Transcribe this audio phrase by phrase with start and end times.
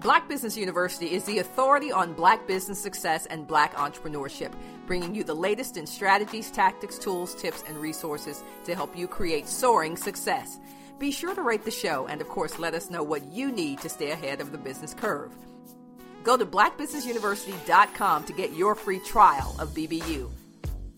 [0.00, 4.50] Black Business University is the authority on black business success and black entrepreneurship,
[4.86, 9.46] bringing you the latest in strategies, tactics, tools, tips, and resources to help you create
[9.46, 10.58] soaring success.
[10.98, 13.82] Be sure to rate the show and, of course, let us know what you need
[13.82, 15.32] to stay ahead of the business curve.
[16.24, 20.30] Go to blackbusinessuniversity.com to get your free trial of BBU.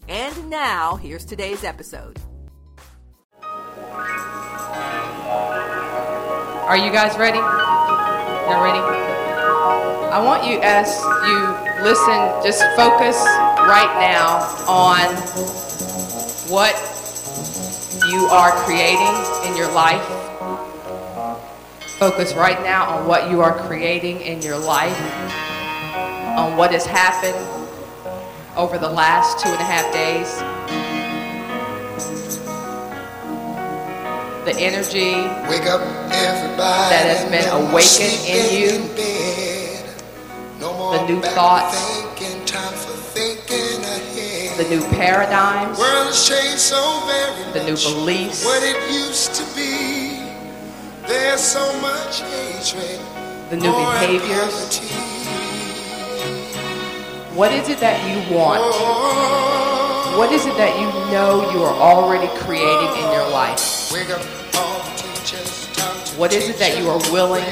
[0.09, 2.21] And now, here's today's episode.
[6.63, 7.82] Are you guys ready?
[8.49, 8.81] You're ready?
[8.81, 11.39] I want you, as you
[11.83, 13.17] listen, just focus
[13.67, 14.39] right now
[14.69, 15.15] on
[16.51, 16.75] what
[18.11, 19.15] you are creating
[19.49, 20.05] in your life.
[21.99, 25.01] Focus right now on what you are creating in your life,
[26.37, 27.39] on what has happened
[28.57, 30.52] over the last two and a half days.
[34.45, 35.13] The energy
[35.49, 36.91] Wake up, everybody.
[36.91, 38.73] that has been awakened in you.
[40.59, 41.79] No more The new thoughts.
[42.19, 44.59] Thinking, time for thinking ahead.
[44.59, 45.79] the new paradigms,
[46.59, 50.19] so very the new beliefs, What it used to be.
[51.07, 52.99] There's so much hatred.
[53.51, 54.81] the new behaviors.
[57.35, 58.61] What is it that you want?
[60.19, 63.82] What is it that you know you are already creating in your life?
[63.93, 64.23] Wake up,
[64.57, 65.69] all the teachers.
[65.75, 67.45] Time to What is it that you are willing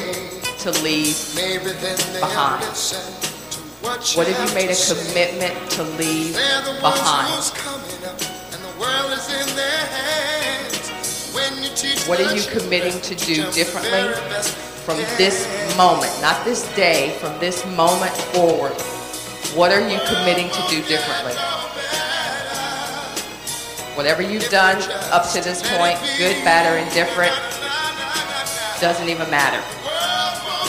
[0.61, 1.15] to leave?
[1.37, 2.65] Maybe then they'll behind?
[3.85, 7.35] what, have you made a commitment to leave They're the ones behind?
[7.35, 8.17] who's coming up,
[8.57, 11.31] and the world is in their hands.
[11.35, 14.15] When you teach What are you committing to do teach them the differently
[14.89, 15.45] From this
[15.77, 18.73] moment, not this day, from this moment forward,
[19.53, 21.37] what are you committing to do differently?
[24.01, 24.81] Whatever you've done
[25.13, 27.33] up to this point, good, bad, or indifferent,
[28.81, 29.61] doesn't even matter.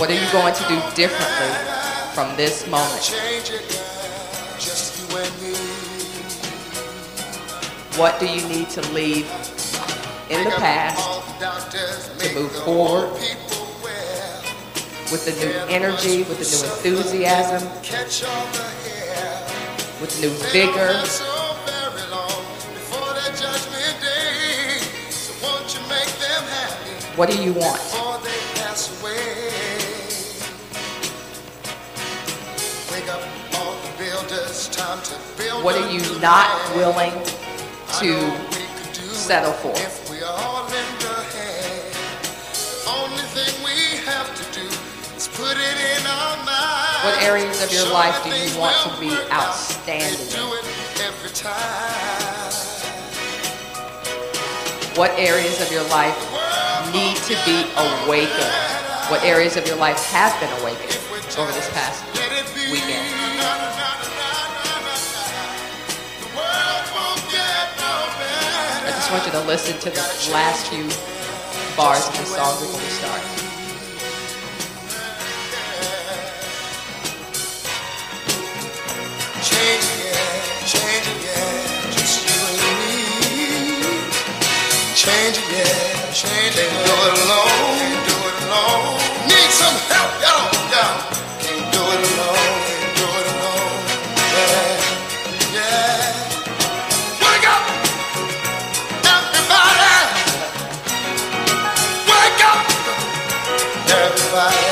[0.02, 1.48] What are you going to do differently
[2.14, 3.08] from this moment?
[7.98, 9.32] What do you need to leave
[10.30, 11.00] in the past
[12.20, 13.14] to move forward
[15.10, 17.66] with the new energy, with the new enthusiasm,
[20.02, 21.41] with new vigor?
[27.18, 27.76] What do you want?
[27.76, 29.52] before they pass away?
[32.90, 33.22] Wake up,
[33.60, 35.62] all the builders, time to build.
[35.62, 37.12] What are you not willing
[38.00, 38.32] to
[39.12, 39.74] settle for?
[39.76, 41.92] If we all lend a hand.
[42.88, 44.66] Only thing we have to do
[45.18, 47.04] is put it in our mind.
[47.04, 50.32] What areas of your life do you want to be outstanding.
[54.96, 56.31] What areas of your life
[56.92, 58.56] need to be awakened?
[59.08, 61.00] What areas of your life have been awakened
[61.38, 62.04] over this past
[62.72, 63.08] weekend?
[68.84, 70.02] I just want you to listen to the
[70.34, 70.84] last few
[71.78, 73.22] bars of the song before we start.
[79.42, 83.02] Change yeah, change it, just you and me.
[84.96, 86.01] Change yeah.
[86.14, 87.48] Can't do it alone,
[87.80, 89.00] can't do it alone.
[89.32, 91.08] Need some help, y'all, y'all.
[91.40, 93.80] Can't do it alone, can't do it alone.
[94.36, 96.12] Yeah, yeah.
[97.16, 97.64] Wake up,
[99.08, 99.96] everybody.
[102.12, 102.60] Wake up,
[103.88, 104.68] everybody.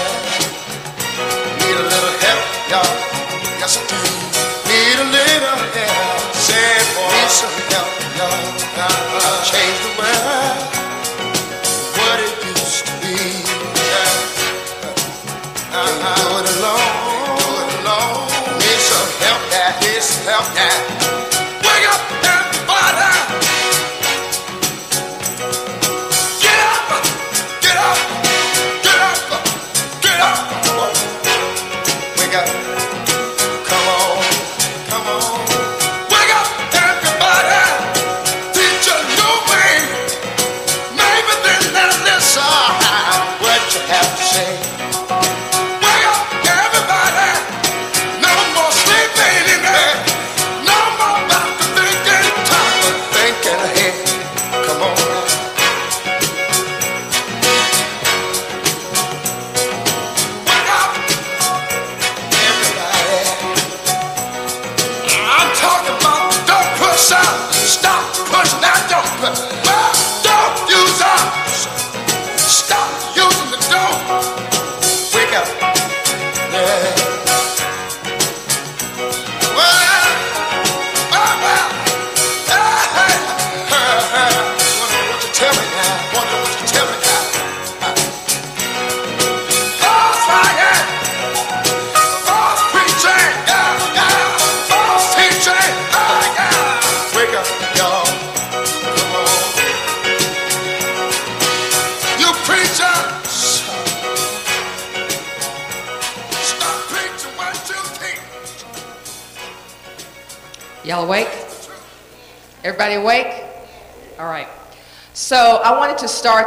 [1.56, 1.76] Need
[2.20, 2.94] help, y'all.
[3.88, 4.00] Do.
[4.68, 6.36] Need a little help.
[7.16, 7.88] Need some help,
[8.20, 9.44] y'all.
[9.48, 10.79] Change the world.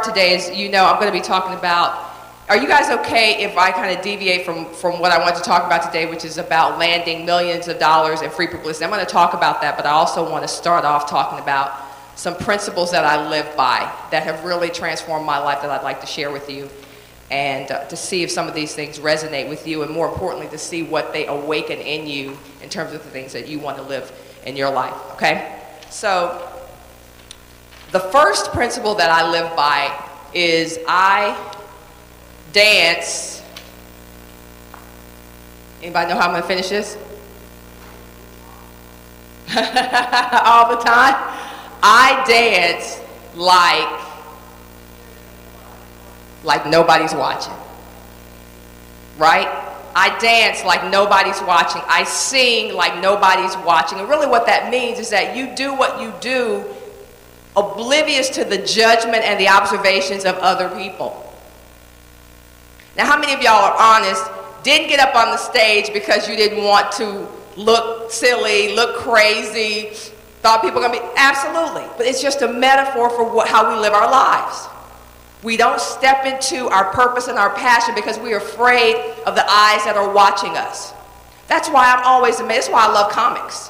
[0.03, 2.11] Today, as you know, I'm going to be talking about.
[2.49, 5.41] Are you guys okay if I kind of deviate from, from what I want to
[5.41, 8.83] talk about today, which is about landing millions of dollars in free publicity?
[8.83, 11.71] I'm going to talk about that, but I also want to start off talking about
[12.15, 13.79] some principles that I live by
[14.11, 16.69] that have really transformed my life that I'd like to share with you
[17.31, 20.47] and uh, to see if some of these things resonate with you, and more importantly,
[20.49, 23.77] to see what they awaken in you in terms of the things that you want
[23.77, 24.11] to live
[24.45, 25.59] in your life, okay?
[25.89, 26.52] So,
[27.93, 29.95] the first principle that I live by
[30.33, 31.37] is I
[32.51, 33.43] dance.
[35.79, 36.97] Anybody know how I'm going to finish this?
[39.55, 41.13] All the time.
[41.83, 42.99] I dance
[43.35, 44.01] like
[46.43, 47.53] like nobody's watching.
[49.19, 49.47] Right?
[49.95, 51.83] I dance like nobody's watching.
[51.85, 53.99] I sing like nobody's watching.
[53.99, 56.65] And really, what that means is that you do what you do
[57.55, 61.19] oblivious to the judgment and the observations of other people.
[62.97, 64.23] Now, how many of y'all are honest?
[64.63, 67.27] Didn't get up on the stage because you didn't want to
[67.57, 69.89] look silly, look crazy,
[70.41, 71.13] thought people were going to be.
[71.15, 71.85] Absolutely.
[71.97, 74.67] But it's just a metaphor for what, how we live our lives.
[75.43, 78.95] We don't step into our purpose and our passion because we're afraid
[79.25, 80.93] of the eyes that are watching us.
[81.47, 82.67] That's why I'm always amazed.
[82.67, 83.69] That's why I love comics.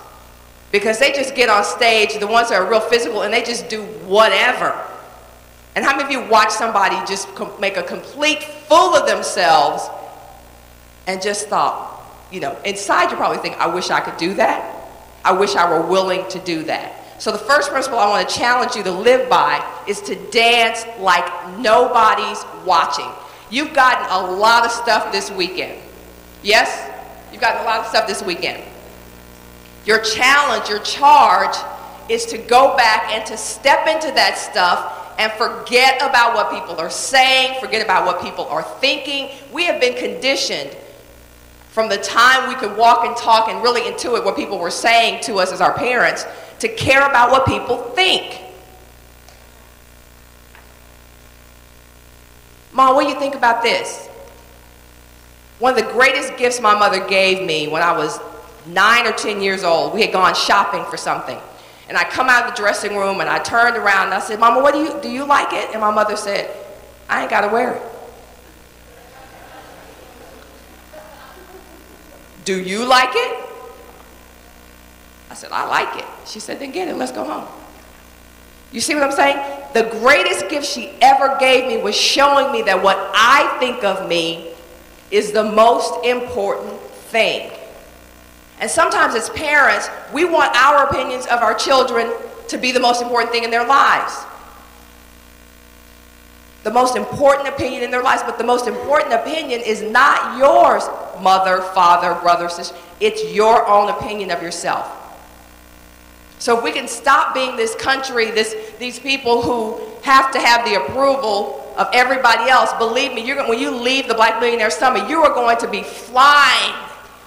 [0.74, 3.70] Because they just get on stage, the ones that are real physical, and they just
[3.70, 4.76] do whatever.
[5.76, 7.30] And how many of you watch somebody just
[7.60, 9.88] make a complete fool of themselves
[11.06, 14.90] and just thought, you know, inside you probably think, I wish I could do that.
[15.24, 17.22] I wish I were willing to do that.
[17.22, 20.86] So the first principle I want to challenge you to live by is to dance
[20.98, 21.26] like
[21.60, 23.10] nobody's watching.
[23.52, 25.80] You've gotten a lot of stuff this weekend.
[26.42, 26.90] Yes?
[27.32, 28.64] You've gotten a lot of stuff this weekend.
[29.86, 31.56] Your challenge, your charge
[32.10, 36.80] is to go back and to step into that stuff and forget about what people
[36.80, 39.30] are saying, forget about what people are thinking.
[39.52, 40.76] We have been conditioned
[41.70, 45.22] from the time we could walk and talk and really intuit what people were saying
[45.24, 46.26] to us as our parents
[46.60, 48.42] to care about what people think.
[52.72, 54.08] Mom, what do you think about this?
[55.60, 58.20] One of the greatest gifts my mother gave me when I was
[58.66, 61.38] nine or 10 years old, we had gone shopping for something.
[61.90, 64.40] And I come out of the dressing room and I turned around and I said,
[64.40, 65.72] Mama, what do you, do you like it?
[65.72, 66.50] And my mother said,
[67.10, 67.82] I ain't got to wear it.
[72.46, 73.40] Do you like it?
[75.30, 76.06] I said, I like it.
[76.28, 76.96] She said, then get it.
[76.96, 77.48] Let's go home.
[78.72, 79.38] You see what I'm saying?
[79.74, 84.10] The greatest gift she ever gave me was showing me that what I think of
[84.10, 84.54] me
[85.12, 87.52] is the most important thing.
[88.60, 92.12] And sometimes as parents, we want our opinions of our children
[92.48, 94.26] to be the most important thing in their lives.
[96.64, 100.84] The most important opinion in their lives, but the most important opinion is not yours,
[101.22, 102.76] mother, father, brother, sister.
[103.02, 105.00] It's your own opinion of yourself.
[106.40, 110.66] So if we can stop being this country, this, these people who have to have
[110.66, 115.10] the approval of everybody else, believe me, you're, when you leave the Black Millionaire Summit,
[115.10, 116.74] you are going to be flying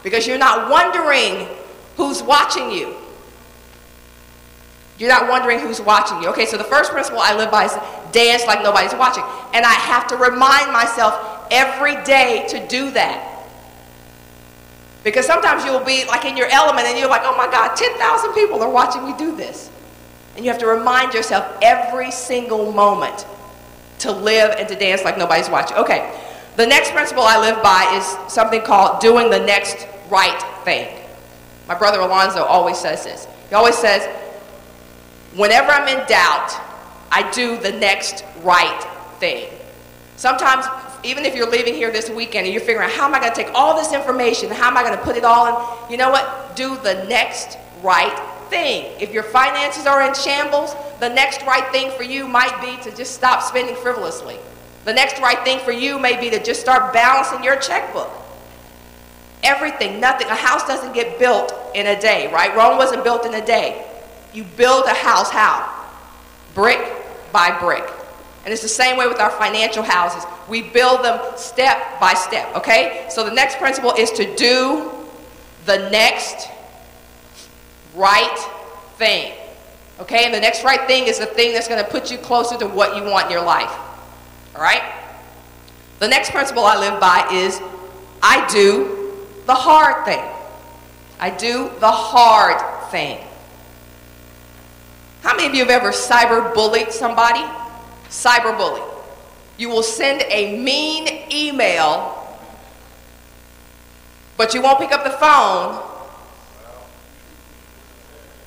[0.03, 1.49] because you're not wondering
[1.97, 2.95] who's watching you.
[4.99, 6.29] You're not wondering who's watching you.
[6.31, 7.73] Okay, so the first principle I live by is
[8.13, 9.25] dance like nobody's watching.
[9.53, 13.33] And I have to remind myself every day to do that.
[15.05, 18.33] Because sometimes you'll be like in your element and you're like, oh my God, 10,000
[18.33, 19.71] people are watching me do this.
[20.35, 23.27] And you have to remind yourself every single moment
[24.01, 25.77] to live and to dance like nobody's watching.
[25.77, 26.11] Okay,
[26.57, 30.89] the next principle I live by is something called doing the next right thing.
[31.69, 33.27] My brother Alonzo always says this.
[33.49, 34.07] He always says,
[35.35, 36.53] whenever I'm in doubt,
[37.11, 38.83] I do the next right
[39.19, 39.51] thing.
[40.17, 40.67] Sometimes
[41.03, 43.33] even if you're leaving here this weekend and you're figuring out how am I going
[43.33, 45.99] to take all this information, how am I going to put it all in, you
[45.99, 46.57] know what?
[46.57, 48.93] Do the next right thing.
[48.99, 52.97] If your finances are in shambles, the next right thing for you might be to
[52.97, 54.39] just stop spending frivolously.
[54.87, 58.09] The next right thing for you may be to just start balancing your checkbook.
[59.43, 60.29] Everything, nothing.
[60.29, 62.57] A house doesn't get built in a day, right?
[62.57, 63.85] Rome wasn't built in a day.
[64.33, 65.69] You build a house how?
[66.55, 66.81] Brick
[67.33, 67.85] by brick.
[68.45, 70.25] And it's the same way with our financial houses.
[70.49, 73.09] We build them step by step, okay?
[73.11, 74.93] So the next principle is to do
[75.65, 76.49] the next
[77.97, 78.39] right
[78.99, 79.33] thing.
[79.99, 80.27] Okay?
[80.27, 82.69] And the next right thing is the thing that's going to put you closer to
[82.69, 83.77] what you want in your life.
[84.57, 84.83] All right?
[85.99, 87.61] The next principle I live by is
[88.23, 89.13] I do
[89.45, 90.25] the hard thing.
[91.21, 93.19] I do the hard thing.
[95.23, 97.45] How many of you have ever cyber bullied somebody?
[98.09, 98.83] Cyber bully.
[99.59, 102.39] You will send a mean email,
[104.37, 105.86] but you won't pick up the phone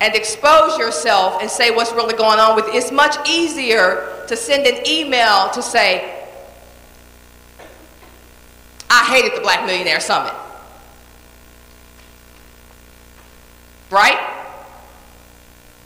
[0.00, 2.66] and expose yourself and say what's really going on with.
[2.68, 6.16] It's much easier to send an email to say,
[8.88, 10.32] I hated the Black Millionaire Summit.
[13.90, 14.18] Right?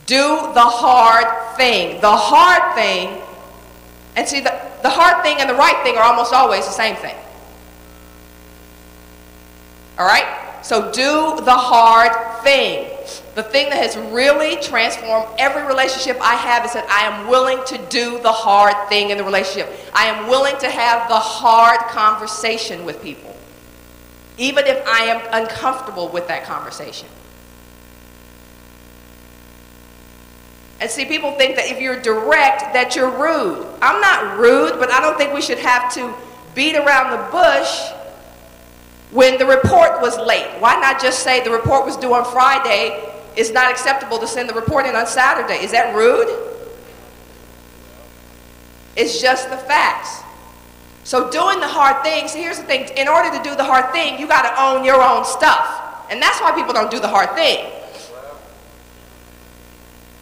[0.06, 2.00] Do the hard thing.
[2.00, 3.20] The hard thing,
[4.16, 6.94] and see, the, the hard thing and the right thing are almost always the same
[6.96, 7.16] thing.
[9.98, 10.60] All right?
[10.62, 12.93] So do the hard thing.
[13.34, 17.58] The thing that has really transformed every relationship I have is that I am willing
[17.66, 19.68] to do the hard thing in the relationship.
[19.92, 23.34] I am willing to have the hard conversation with people,
[24.38, 27.08] even if I am uncomfortable with that conversation.
[30.80, 33.66] And see, people think that if you're direct, that you're rude.
[33.82, 36.14] I'm not rude, but I don't think we should have to
[36.54, 37.90] beat around the bush
[39.10, 40.46] when the report was late.
[40.60, 43.13] Why not just say the report was due on Friday?
[43.36, 45.64] It's not acceptable to send the report in on Saturday.
[45.64, 46.28] Is that rude?
[48.96, 50.22] It's just the facts.
[51.02, 54.18] So doing the hard things, here's the thing, in order to do the hard thing,
[54.18, 56.06] you got to own your own stuff.
[56.10, 57.70] And that's why people don't do the hard thing.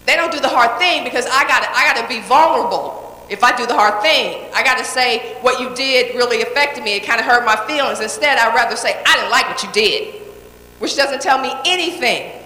[0.06, 3.24] They don't do the hard thing because I got I got to be vulnerable.
[3.30, 6.82] If I do the hard thing, I got to say what you did really affected
[6.82, 6.96] me.
[6.96, 8.00] It kind of hurt my feelings.
[8.00, 10.20] Instead, I'd rather say I didn't like what you did,
[10.80, 12.41] which doesn't tell me anything.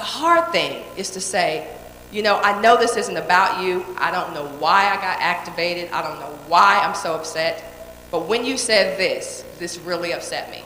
[0.00, 1.68] The hard thing is to say,
[2.10, 3.84] you know, I know this isn't about you.
[3.98, 5.90] I don't know why I got activated.
[5.90, 7.62] I don't know why I'm so upset.
[8.10, 10.64] But when you said this, this really upset me.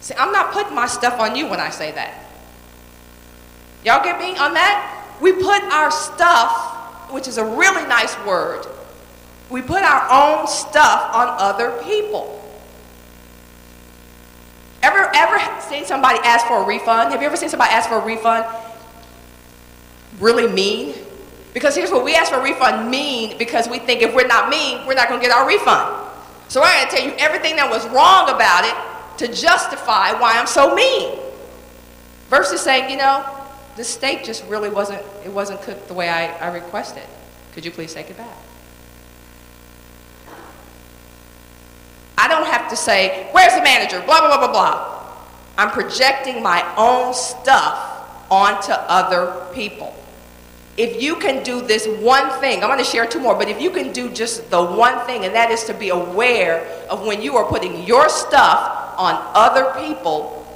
[0.00, 2.24] See, I'm not putting my stuff on you when I say that.
[3.84, 5.18] Y'all get me on that?
[5.20, 8.64] We put our stuff, which is a really nice word,
[9.50, 12.41] we put our own stuff on other people.
[14.82, 17.12] Ever, ever seen somebody ask for a refund?
[17.12, 18.44] Have you ever seen somebody ask for a refund?
[20.18, 20.94] Really mean?
[21.54, 24.48] Because here's what we ask for a refund mean because we think if we're not
[24.48, 26.08] mean, we're not going to get our refund.
[26.48, 30.38] So I got to tell you everything that was wrong about it to justify why
[30.38, 31.18] I'm so mean.
[32.28, 33.24] Versus saying, you know,
[33.76, 37.04] the steak just really wasn't, it wasn't cooked the way I, I requested.
[37.52, 38.36] Could you please take it back?
[42.22, 44.00] I don't have to say, where's the manager?
[44.06, 45.02] Blah, blah, blah, blah, blah.
[45.58, 49.92] I'm projecting my own stuff onto other people.
[50.76, 53.60] If you can do this one thing, I'm going to share two more, but if
[53.60, 57.20] you can do just the one thing, and that is to be aware of when
[57.20, 60.46] you are putting your stuff on other people,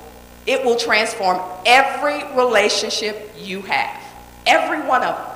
[0.46, 4.00] it will transform every relationship you have.
[4.46, 5.36] Every one of them.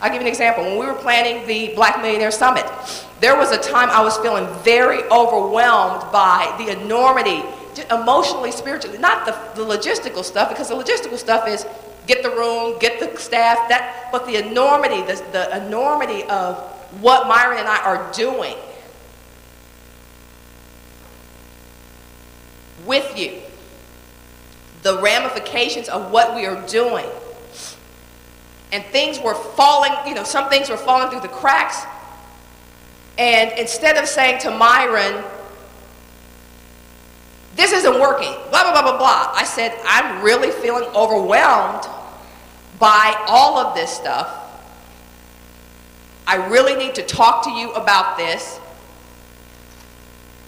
[0.00, 0.64] I'll give you an example.
[0.64, 2.64] When we were planning the Black Millionaire Summit,
[3.20, 7.42] there was a time I was feeling very overwhelmed by the enormity,
[7.90, 11.66] emotionally, spiritually, not the, the logistical stuff, because the logistical stuff is
[12.06, 16.56] get the room, get the staff, that, but the enormity, the, the enormity of
[17.00, 18.56] what Myron and I are doing
[22.86, 23.40] with you.
[24.82, 27.06] The ramifications of what we are doing.
[28.72, 31.84] And things were falling, you know, some things were falling through the cracks.
[33.16, 35.24] And instead of saying to Myron,
[37.56, 41.88] this isn't working, blah, blah, blah, blah, blah, I said, I'm really feeling overwhelmed
[42.78, 44.44] by all of this stuff.
[46.26, 48.60] I really need to talk to you about this.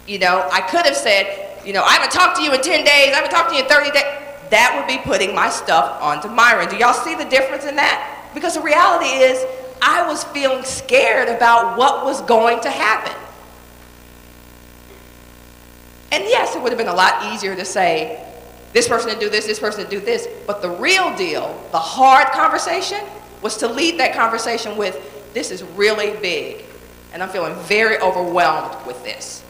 [0.06, 2.84] You know, I could have said, you know, I haven't talked to you in 10
[2.84, 4.29] days, I haven't talked to you in 30 days.
[4.50, 6.68] That would be putting my stuff onto Myron.
[6.68, 8.30] Do y'all see the difference in that?
[8.34, 9.44] Because the reality is,
[9.82, 13.16] I was feeling scared about what was going to happen.
[16.12, 18.26] And yes, it would have been a lot easier to say,
[18.72, 20.28] this person to do this, this person to do this.
[20.46, 23.00] But the real deal, the hard conversation,
[23.42, 26.64] was to lead that conversation with, this is really big.
[27.12, 29.42] And I'm feeling very overwhelmed with this.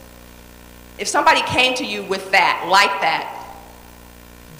[0.97, 3.40] If somebody came to you with that, like that,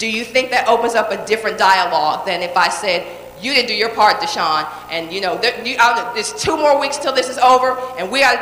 [0.02, 3.06] do you think that opens up a different dialogue than if I said,
[3.40, 5.76] you didn't do your part, Deshaun, and you know, there, you,
[6.12, 8.34] there's two more weeks till this is over, and we are,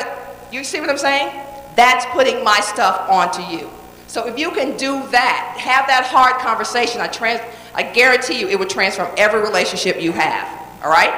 [0.50, 1.29] you see what I'm saying?
[1.76, 3.69] That's putting my stuff onto you.
[4.07, 7.43] So if you can do that, have that hard conversation, I, trans,
[7.75, 10.49] I guarantee you it would transform every relationship you have.
[10.83, 11.12] All right?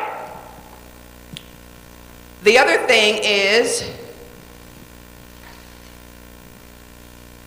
[2.42, 3.88] The other thing is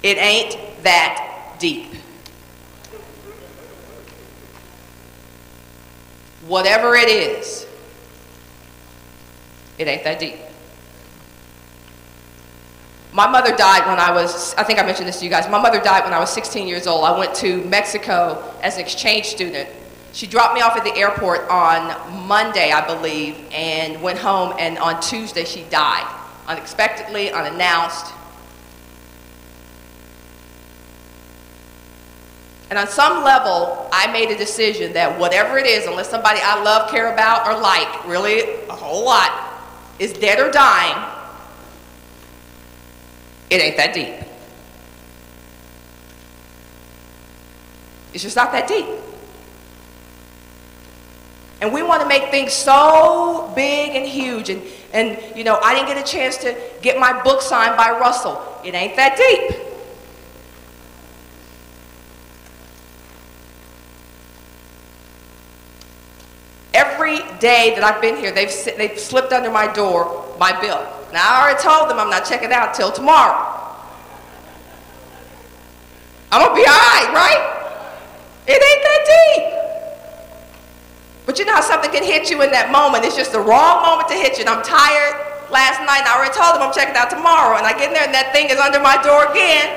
[0.02, 1.95] It ain't that deep.
[6.48, 7.66] Whatever it is,
[9.78, 10.36] it ain't that deep.
[13.12, 15.50] My mother died when I was, I think I mentioned this to you guys.
[15.50, 17.06] My mother died when I was 16 years old.
[17.06, 19.70] I went to Mexico as an exchange student.
[20.12, 24.78] She dropped me off at the airport on Monday, I believe, and went home, and
[24.78, 26.06] on Tuesday she died.
[26.48, 28.14] Unexpectedly, unannounced.
[32.70, 36.64] And on some level, I made a decision that whatever it is, unless somebody I
[36.64, 39.54] love, care about, or like, really a whole lot,
[40.00, 41.12] is dead or dying,
[43.50, 44.16] it ain't that deep.
[48.14, 48.88] It's just not that deep.
[51.62, 54.50] And we want to make things so big and huge.
[54.50, 57.92] And, and, you know, I didn't get a chance to get my book signed by
[57.92, 58.42] Russell.
[58.64, 59.65] It ain't that deep.
[67.06, 68.50] Every day that I've been here, they've,
[68.82, 70.82] they've slipped under my door my bill.
[71.14, 73.46] Now, I already told them I'm not checking out till tomorrow.
[76.34, 77.42] I'm going to be all right, right?
[78.50, 79.46] It ain't that deep.
[81.28, 83.06] But you know how something can hit you in that moment?
[83.06, 84.42] It's just the wrong moment to hit you.
[84.42, 85.14] And I'm tired
[85.54, 87.62] last night, and I already told them I'm checking out tomorrow.
[87.62, 89.70] And I get in there, and that thing is under my door again.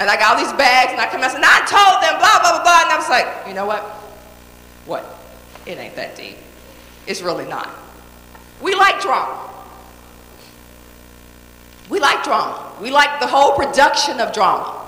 [0.00, 2.40] And I got all these bags, and I come out and I told them, blah,
[2.40, 2.82] blah, blah, blah.
[2.82, 3.82] And I was like, you know what?
[4.86, 5.04] What?
[5.66, 6.36] It ain't that deep.
[7.06, 7.70] It's really not.
[8.60, 9.50] We like drama.
[11.88, 12.72] We like drama.
[12.80, 14.80] We like the whole production of drama.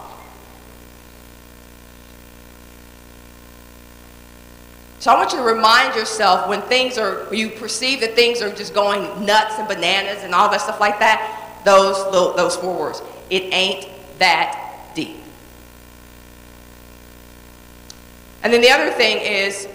[4.98, 8.50] So I want you to remind yourself when things are, you perceive that things are
[8.52, 13.02] just going nuts and bananas and all that stuff like that, those, those four words.
[13.30, 13.88] It ain't
[14.18, 15.18] that deep.
[18.46, 19.66] And then the other thing is,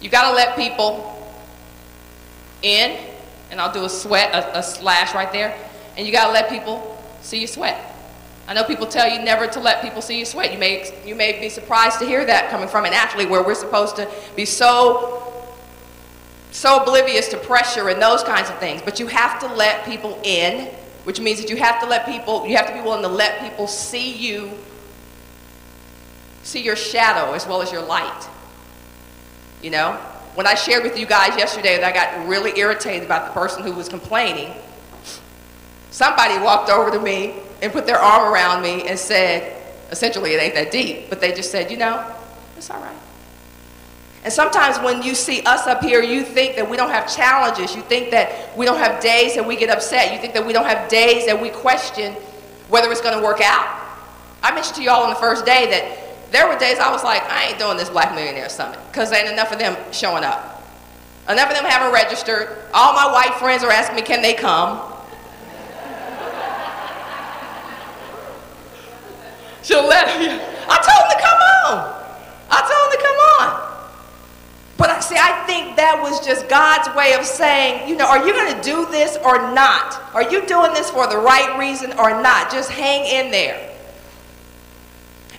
[0.00, 1.22] You've got to let people
[2.62, 2.96] in,
[3.50, 5.54] and I'll do a sweat, a, a slash right there,
[5.98, 7.94] and you got to let people see you sweat.
[8.46, 10.50] I know people tell you never to let people see you sweat.
[10.50, 13.54] You may, you may be surprised to hear that coming from an athlete where we're
[13.54, 15.44] supposed to be so
[16.52, 18.80] so oblivious to pressure and those kinds of things.
[18.80, 20.74] But you have to let people in
[21.08, 23.40] which means that you have to let people, you have to be willing to let
[23.40, 24.50] people see you,
[26.42, 28.28] see your shadow as well as your light.
[29.62, 29.92] You know?
[30.34, 33.62] When I shared with you guys yesterday that I got really irritated about the person
[33.62, 34.52] who was complaining,
[35.90, 40.42] somebody walked over to me and put their arm around me and said, essentially, it
[40.42, 42.04] ain't that deep, but they just said, you know,
[42.58, 43.07] it's all right.
[44.24, 47.74] And sometimes when you see us up here, you think that we don't have challenges.
[47.74, 50.12] You think that we don't have days that we get upset.
[50.12, 52.14] You think that we don't have days that we question
[52.68, 53.66] whether it's going to work out.
[54.42, 57.22] I mentioned to y'all on the first day that there were days I was like,
[57.22, 60.62] I ain't doing this Black Millionaire Summit because there ain't enough of them showing up.
[61.28, 62.56] Enough of them haven't registered.
[62.74, 64.78] All my white friends are asking me, can they come?
[69.62, 70.26] She'll let me.
[70.68, 71.94] I told them to come on.
[72.50, 73.67] I told them to come on.
[74.78, 78.24] But I see, I think that was just God's way of saying, you know, are
[78.24, 80.00] you going to do this or not?
[80.14, 82.50] Are you doing this for the right reason or not?
[82.50, 83.76] Just hang in there.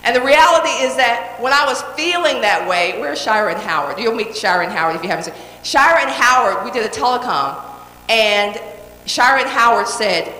[0.04, 3.98] And the reality is that when I was feeling that way, where's Shira and Howard?
[3.98, 5.34] You'll meet Shira and Howard if you haven't seen.
[5.62, 7.62] Shira and Howard, we did a telecom,
[8.10, 8.60] and
[9.06, 10.34] Shira and Howard said,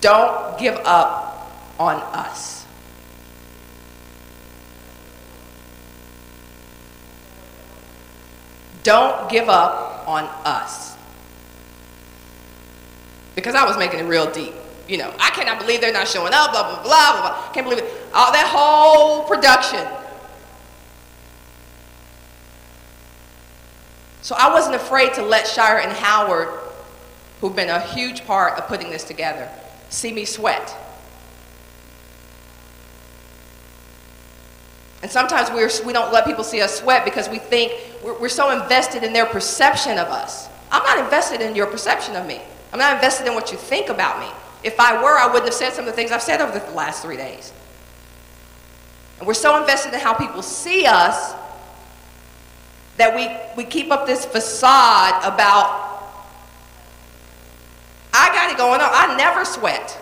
[0.00, 2.63] don't give up on us.
[8.84, 10.96] Don't give up on us.
[13.34, 14.54] Because I was making it real deep.
[14.86, 17.52] You know, I cannot believe they're not showing up, blah, blah, blah, blah, blah.
[17.52, 17.90] Can't believe it.
[18.12, 19.84] All that whole production.
[24.20, 26.48] So I wasn't afraid to let Shira and Howard,
[27.40, 29.50] who've been a huge part of putting this together,
[29.88, 30.76] see me sweat.
[35.04, 38.28] And sometimes we're, we don't let people see us sweat because we think we're, we're
[38.30, 40.48] so invested in their perception of us.
[40.70, 42.40] I'm not invested in your perception of me.
[42.72, 44.28] I'm not invested in what you think about me.
[44.62, 46.70] If I were, I wouldn't have said some of the things I've said over the
[46.70, 47.52] last three days.
[49.18, 51.34] And we're so invested in how people see us
[52.96, 56.02] that we, we keep up this facade about,
[58.14, 58.88] I got it going on.
[58.90, 60.00] I never sweat.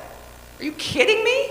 [0.61, 1.51] Are you kidding me?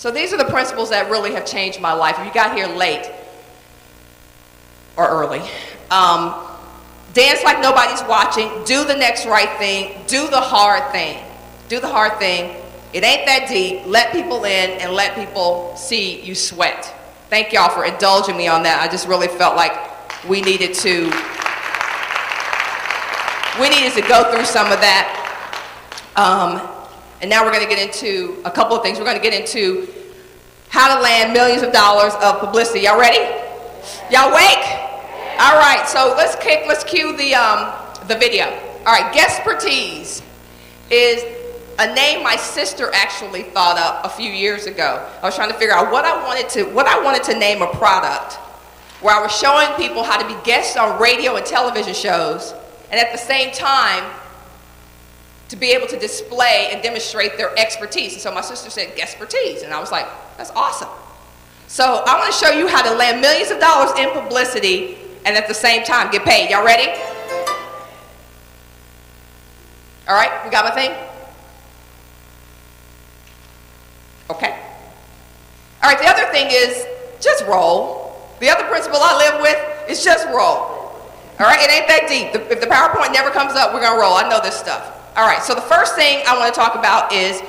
[0.00, 2.16] So these are the principles that really have changed my life.
[2.18, 3.04] If you got here late
[4.96, 5.42] or early,
[5.90, 6.42] um,
[7.12, 11.22] dance like nobody's watching, do the next right thing, do the hard thing.
[11.68, 12.56] Do the hard thing.
[12.94, 13.84] It ain't that deep.
[13.84, 16.94] Let people in and let people see you sweat.
[17.28, 18.80] Thank y'all for indulging me on that.
[18.80, 19.74] I just really felt like
[20.26, 21.12] we needed to
[23.60, 25.12] we needed to go through some of that.
[26.16, 26.79] Um,
[27.20, 28.98] and now we're going to get into a couple of things.
[28.98, 29.88] We're going to get into
[30.68, 32.80] how to land millions of dollars of publicity.
[32.80, 33.18] Y'all ready?
[34.10, 34.64] Y'all awake?
[35.38, 35.84] All right.
[35.86, 36.64] So let's kick.
[36.66, 37.74] Let's cue the um,
[38.08, 38.46] the video.
[38.86, 39.12] All right.
[39.12, 40.22] Guesspertise
[40.90, 41.24] is
[41.78, 45.06] a name my sister actually thought up a few years ago.
[45.22, 47.62] I was trying to figure out what I wanted to what I wanted to name
[47.62, 48.34] a product
[49.00, 52.54] where I was showing people how to be guests on radio and television shows
[52.90, 54.04] and at the same time
[55.50, 58.12] to be able to display and demonstrate their expertise.
[58.12, 59.62] And so my sister said, expertise.
[59.62, 60.88] And I was like, that's awesome.
[61.66, 65.36] So I want to show you how to land millions of dollars in publicity and
[65.36, 66.50] at the same time get paid.
[66.50, 66.88] Y'all ready?
[70.08, 70.92] All right, we got my thing?
[74.30, 74.56] Okay.
[75.82, 76.86] All right, the other thing is
[77.20, 78.16] just roll.
[78.38, 80.78] The other principle I live with is just roll.
[81.40, 82.50] All right, it ain't that deep.
[82.50, 84.14] If the PowerPoint never comes up, we're gonna roll.
[84.14, 84.99] I know this stuff.
[85.20, 87.42] All right, so the first thing I wanna talk about is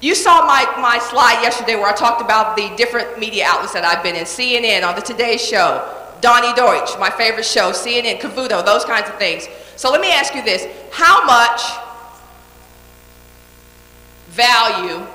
[0.00, 3.84] you saw my, my slide yesterday where I talked about the different media outlets that
[3.84, 5.88] I've been in CNN, on the Today Show,
[6.20, 9.46] Donny Deutsch, my favorite show, CNN, Cavuto, those kinds of things.
[9.76, 11.62] So let me ask you this how much
[14.30, 15.06] value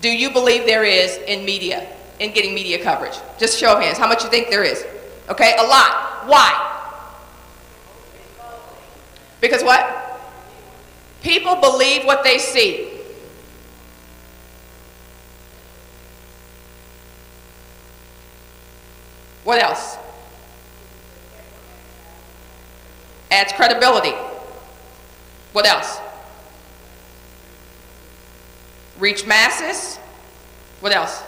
[0.00, 1.86] do you believe there is in media,
[2.18, 3.14] in getting media coverage?
[3.38, 3.98] Just show of hands.
[3.98, 4.84] How much you think there is?
[5.28, 6.26] Okay, a lot.
[6.26, 6.71] Why?
[9.42, 10.20] Because what?
[11.20, 12.88] People believe what they see.
[19.42, 19.98] What else?
[23.32, 24.14] Adds credibility.
[25.52, 25.98] What else?
[29.00, 29.96] Reach masses.
[30.78, 31.20] What else?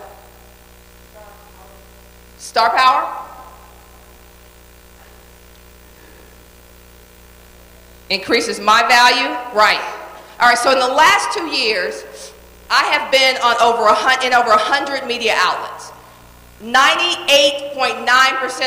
[2.39, 3.24] Star power.
[8.11, 9.29] Increases my value?
[9.57, 9.81] Right.
[10.41, 12.05] All right, so in the last two years,
[12.71, 13.95] I have been on over a,
[14.27, 15.93] in over 100 media outlets.
[16.63, 18.05] 98.9%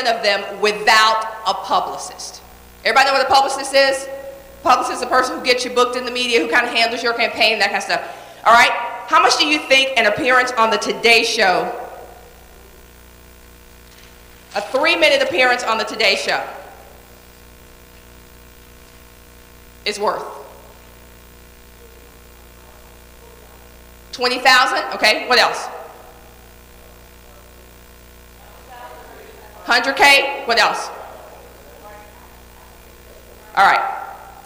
[0.06, 2.42] of them without a publicist.
[2.84, 4.08] Everybody know what a publicist is?
[4.62, 7.02] Publicist is a person who gets you booked in the media, who kind of handles
[7.02, 8.02] your campaign, that kind of stuff.
[8.44, 8.70] All right?
[9.08, 11.74] How much do you think an appearance on the Today Show,
[14.54, 16.46] a three minute appearance on the Today Show,
[19.88, 20.22] is worth?
[24.12, 24.94] 20,000?
[24.94, 25.66] Okay, what else?
[29.64, 30.46] 100K?
[30.46, 30.88] What else?
[33.56, 33.94] All right.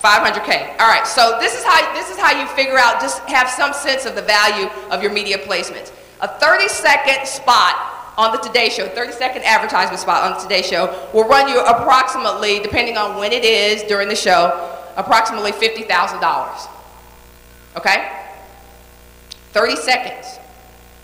[0.03, 0.81] 500K.
[0.81, 1.07] All right.
[1.07, 4.15] So this is how this is how you figure out just have some sense of
[4.15, 5.93] the value of your media placements.
[6.21, 10.63] A 30 second spot on the Today Show, 30 second advertisement spot on the Today
[10.63, 16.69] Show will run you approximately, depending on when it is during the show, approximately $50,000.
[17.77, 18.13] Okay?
[19.53, 20.39] 30 seconds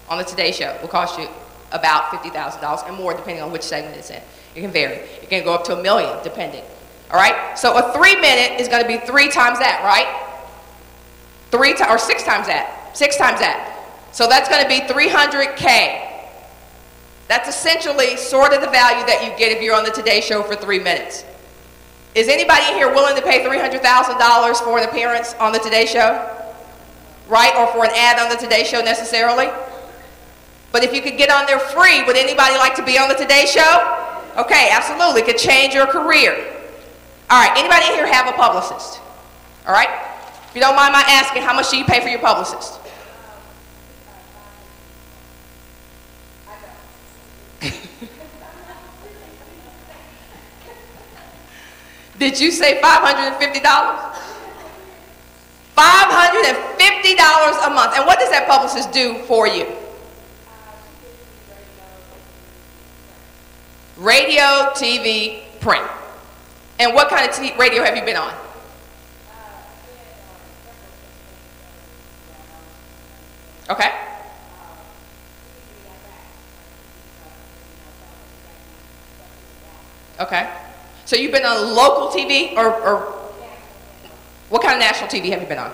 [0.09, 1.29] on the Today Show will cost you
[1.73, 4.23] about $50,000 and more depending on which segment it's in.
[4.55, 4.97] It can vary.
[4.97, 6.65] It can go up to a million depending.
[7.11, 7.59] All right?
[7.59, 10.25] So a three minute is going to be three times that, right?
[11.51, 12.97] Three to, or six times that.
[12.97, 13.75] Six times that.
[14.13, 16.09] So that's going to be 300K.
[17.29, 20.43] That's essentially sort of the value that you get if you're on the Today Show
[20.43, 21.25] for three minutes.
[22.15, 26.35] Is anybody in here willing to pay $300,000 for an appearance on the Today Show?
[27.29, 27.55] Right?
[27.57, 29.49] Or for an ad on the Today Show necessarily?
[30.73, 33.15] But if you could get on there free, would anybody like to be on the
[33.15, 34.07] Today Show?
[34.37, 35.23] Okay, absolutely.
[35.23, 36.33] It Could change your career.
[37.31, 39.01] All right, anybody here have a publicist?
[39.67, 39.89] All right?
[40.49, 42.81] If you don't mind my asking, how much do you pay for your publicist?
[52.19, 54.09] Did you say $550?
[55.77, 57.95] $550 a month.
[57.97, 59.67] And what does that publicist do for you?
[63.97, 65.87] Radio, TV, print.
[66.81, 68.35] And what kind of t- radio have you been on?
[73.71, 73.91] Okay.
[80.21, 80.68] Okay.
[81.09, 82.99] So you've been on local TV or, or
[84.51, 85.73] what kind of national TV have you been on?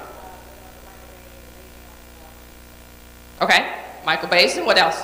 [3.43, 3.69] Okay.
[4.07, 4.65] Michael Baisden.
[4.65, 5.03] What else?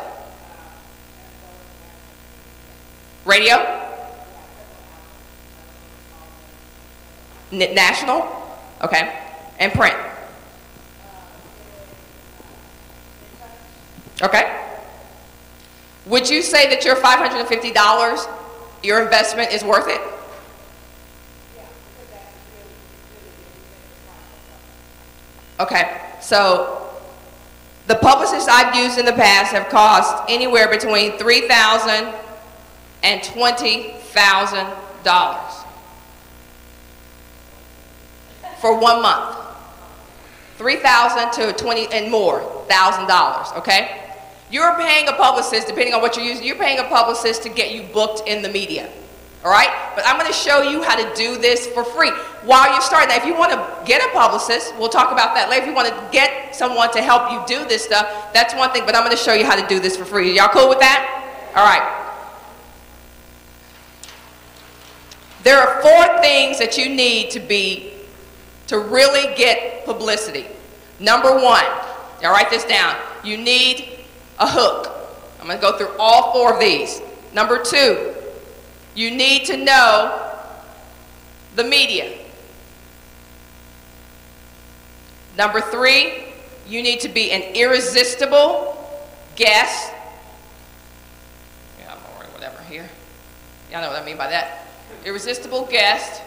[3.24, 3.56] Radio?
[7.50, 8.24] N- national?
[8.82, 9.12] Okay.
[9.58, 9.96] And print?
[14.22, 14.64] Okay.
[16.06, 18.28] Would you say that your $550,
[18.84, 20.00] your investment is worth it?
[25.60, 26.90] Okay, so
[27.86, 32.14] the publicists I've used in the past have cost anywhere between $3,000
[33.02, 35.64] and $20,000
[38.58, 39.36] for one month.
[40.56, 43.98] 3000 to 20 and more thousand dollars, okay?
[44.50, 47.72] You're paying a publicist, depending on what you're using, you're paying a publicist to get
[47.72, 48.90] you booked in the media.
[49.44, 49.70] All right?
[49.94, 52.10] But I'm going to show you how to do this for free
[52.44, 53.08] while you're starting.
[53.08, 55.62] Now, if you want to get a publicist, we'll talk about that later.
[55.62, 58.84] If you want to get someone to help you do this stuff, that's one thing,
[58.84, 60.36] but I'm going to show you how to do this for free.
[60.36, 61.52] Y'all cool with that?
[61.56, 61.96] All right.
[65.42, 67.94] There are four things that you need to be
[68.66, 70.46] to really get publicity.
[71.00, 71.64] Number one,
[72.20, 72.94] now write this down.
[73.24, 74.00] You need
[74.38, 74.88] a hook.
[75.40, 77.00] I'm going to go through all four of these.
[77.32, 78.14] Number two,
[79.00, 80.30] you need to know
[81.56, 82.18] the media.
[85.38, 86.24] Number three,
[86.68, 88.76] you need to be an irresistible
[89.36, 89.90] guest.
[91.78, 92.90] Yeah, I'm already whatever here.
[93.72, 94.66] Y'all know what I mean by that.
[95.06, 96.20] Irresistible guest.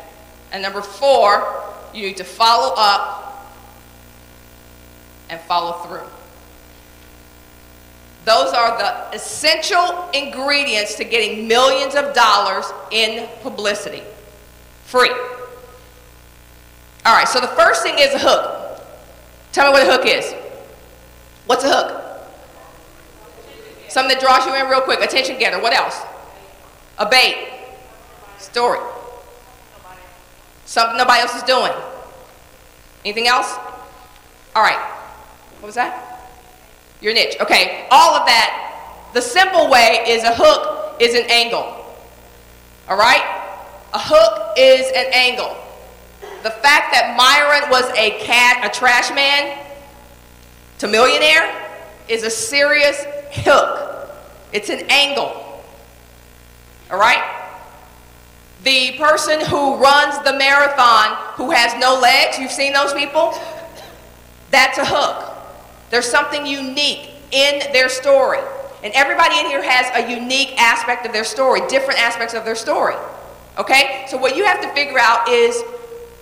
[0.51, 3.53] And number four, you need to follow up
[5.29, 6.07] and follow through.
[8.25, 14.03] Those are the essential ingredients to getting millions of dollars in publicity.
[14.85, 15.11] Free.
[17.05, 18.81] All right, so the first thing is a hook.
[19.51, 20.33] Tell me what a hook is.
[21.47, 21.99] What's a hook?
[23.89, 25.01] Something that draws you in real quick.
[25.01, 25.61] Attention getter.
[25.61, 26.01] What else?
[26.97, 27.49] A bait.
[28.39, 28.79] Story.
[30.65, 31.73] Something nobody else is doing.
[33.03, 33.53] Anything else?
[34.55, 34.79] All right.
[35.59, 36.12] What was that?
[37.03, 37.35] Your niche.
[37.41, 39.09] Okay, all of that.
[39.13, 41.85] The simple way is a hook is an angle.
[42.87, 43.21] All right?
[43.93, 45.55] A hook is an angle.
[46.41, 49.59] The fact that Myron was a cat, a trash man
[50.79, 51.53] to millionaire
[52.07, 54.09] is a serious hook.
[54.53, 55.61] It's an angle.
[56.89, 57.21] All right?
[58.63, 63.37] The person who runs the marathon who has no legs, you've seen those people?
[64.51, 65.32] That's a hook.
[65.93, 68.39] There's something unique in their story.
[68.83, 72.55] And everybody in here has a unique aspect of their story, different aspects of their
[72.55, 72.95] story.
[73.59, 74.03] Okay?
[74.09, 75.61] So what you have to figure out is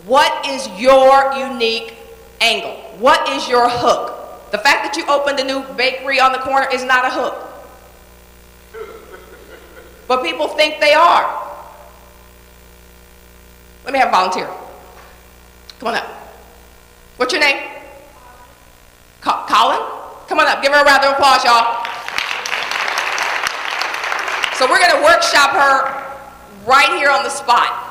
[0.03, 1.93] what is your unique
[2.41, 2.73] angle?
[2.99, 4.51] What is your hook?
[4.51, 7.47] The fact that you opened a new bakery on the corner is not a hook.
[10.09, 11.47] But people think they are.
[13.85, 14.49] Let me have a volunteer.
[15.79, 16.07] Come on up.
[17.15, 17.70] What's your name?
[19.21, 19.79] Colin?
[20.27, 20.61] Come on up.
[20.61, 21.85] Give her a round of applause, y'all.
[24.55, 27.81] So we're going to workshop her right here on the spot.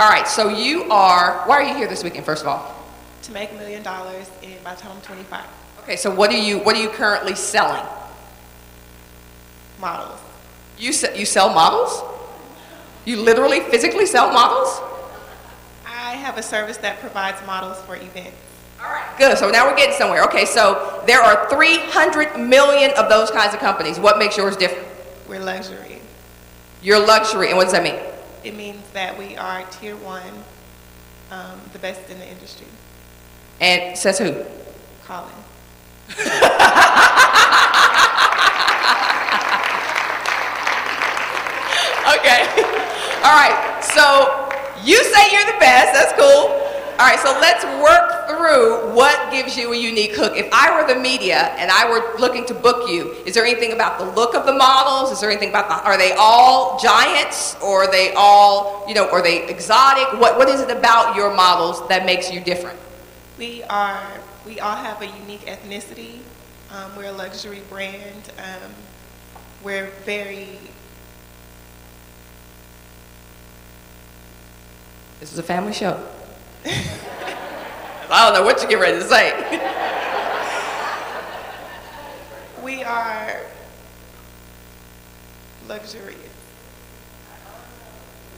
[0.00, 2.74] All right, so you are, why are you here this weekend, first of all?
[3.24, 5.44] To make a million dollars in by the time I'm 25.
[5.82, 7.84] Okay, so what are you, what are you currently selling?
[9.78, 10.18] Models.
[10.78, 12.02] You, you sell models?
[13.04, 14.80] You literally, physically sell models?
[16.10, 18.36] I have a service that provides models for events.
[18.80, 19.38] All right, good.
[19.38, 20.24] So now we're getting somewhere.
[20.24, 24.00] Okay, so there are 300 million of those kinds of companies.
[24.00, 24.88] What makes yours different?
[25.28, 26.00] We're luxury.
[26.82, 27.94] You're luxury, and what does that mean?
[28.42, 30.32] It means that we are tier one,
[31.30, 32.66] um, the best in the industry.
[33.60, 34.32] And says who?
[35.04, 35.30] Colin.
[42.18, 42.48] okay.
[43.22, 43.78] All right.
[43.80, 44.49] So
[44.84, 45.92] you say you're the best.
[45.92, 46.70] That's cool.
[47.00, 50.36] All right, so let's work through what gives you a unique hook.
[50.36, 53.72] If I were the media and I were looking to book you, is there anything
[53.72, 55.10] about the look of the models?
[55.10, 59.08] Is there anything about the, are they all giants or are they all, you know,
[59.08, 60.20] are they exotic?
[60.20, 62.78] What, what is it about your models that makes you different?
[63.38, 64.06] We are,
[64.44, 66.18] we all have a unique ethnicity.
[66.70, 68.30] Um, we're a luxury brand.
[68.36, 68.72] Um,
[69.64, 70.58] we're very
[75.20, 76.02] This is a family show.
[76.64, 79.32] I don't know what you get ready to say.
[82.64, 83.42] we are
[85.68, 86.18] luxurious.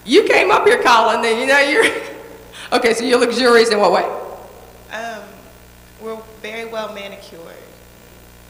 [0.04, 1.84] You came up here, Colin, and you know you're.
[2.72, 4.02] okay, so you're luxurious in what way?
[4.92, 5.22] Um,
[6.00, 7.40] we're very well manicured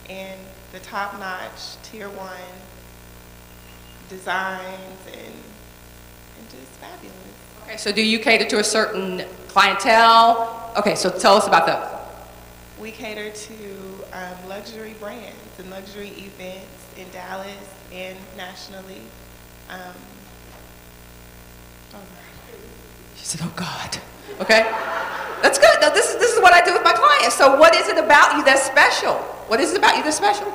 [0.09, 0.41] and
[0.73, 2.41] the top notch, tier one
[4.09, 5.35] designs and
[6.39, 7.32] and just fabulous.
[7.73, 10.75] Okay, so do you cater to a certain clientele?
[10.77, 11.89] Okay, so tell us about those.
[12.79, 13.55] We cater to
[14.13, 17.57] um, luxury brands and luxury events in Dallas
[17.91, 19.01] and nationally.
[19.71, 19.95] Um,
[21.95, 22.01] oh,
[23.17, 23.97] She said, "Oh God."
[24.39, 24.69] Okay,
[25.41, 25.81] that's good.
[25.81, 27.37] Now, this is this is what I do with my clients.
[27.37, 29.15] So, what is it about you that's special?
[29.49, 30.53] What is it about you that's special?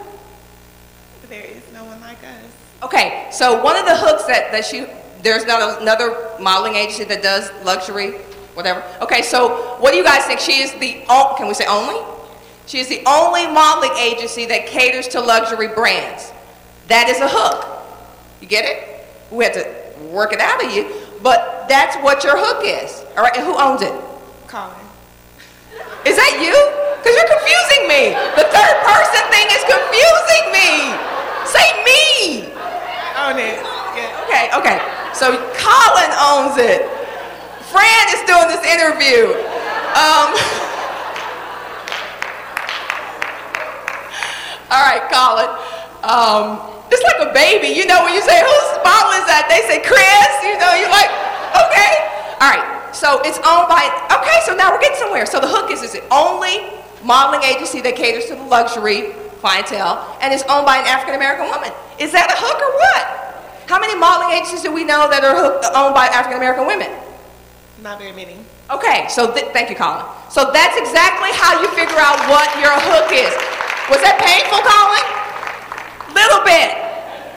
[1.30, 2.45] there is no one like us.
[2.84, 4.86] Okay, so one of the hooks that that she
[5.28, 8.12] there's not another modeling agency that does luxury,
[8.56, 8.82] whatever.
[9.02, 10.40] Okay, so what do you guys think?
[10.40, 12.00] She is the o- can we say only?
[12.66, 16.32] She is the only modeling agency that caters to luxury brands.
[16.88, 17.84] That is a hook.
[18.42, 19.06] You get it?
[19.32, 19.68] We have to
[20.08, 20.88] work it out of you,
[21.22, 23.04] but that's what your hook is.
[23.18, 23.92] All right, and who owns it?
[24.48, 24.76] Colin.
[26.08, 26.56] Is that you?
[27.04, 28.16] Because you're confusing me.
[28.40, 30.96] The third person thing is confusing me.
[31.44, 32.56] Say me.
[33.20, 33.77] Own it.
[33.98, 34.22] Yeah.
[34.30, 34.78] Okay, okay.
[35.18, 36.86] So Colin owns it.
[37.74, 39.34] Fran is doing this interview.
[39.98, 40.30] Um,
[44.70, 45.50] all right, Colin.
[46.06, 46.62] Um,
[46.94, 47.74] it's like a baby.
[47.74, 49.50] You know, when you say, whose bottle is that?
[49.50, 50.32] They say, Chris.
[50.46, 51.10] You know, you're like,
[51.58, 52.06] okay.
[52.38, 52.94] All right.
[52.94, 55.26] So it's owned by, okay, so now we're getting somewhere.
[55.26, 60.18] So the hook is, is it only modeling agency that caters to the luxury clientele
[60.22, 61.72] and is owned by an African American woman.
[62.00, 63.27] Is that a hook or what?
[63.67, 66.88] How many modeling agencies do we know that are hooked, owned by African American women?
[67.84, 68.39] Not very many.
[68.71, 70.08] Okay, so th- thank you, Colin.
[70.32, 73.32] So that's exactly how you figure out what your hook is.
[73.91, 75.03] Was that painful, Colin?
[76.15, 76.80] Little bit.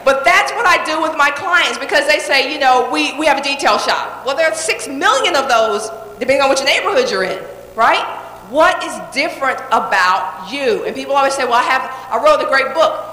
[0.07, 3.27] But that's what I do with my clients because they say, you know, we, we
[3.27, 4.25] have a detail shop.
[4.25, 7.43] Well, there are six million of those, depending on which neighborhood you're in,
[7.77, 8.07] right?
[8.49, 10.85] What is different about you?
[10.87, 13.07] And people always say, well, I have, I wrote a great book.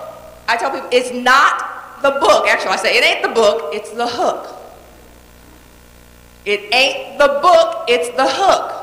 [0.47, 2.47] I tell people, it's not the book.
[2.47, 4.55] Actually, I say, it ain't the book, it's the hook.
[6.45, 8.73] It ain't the book, it's the hook.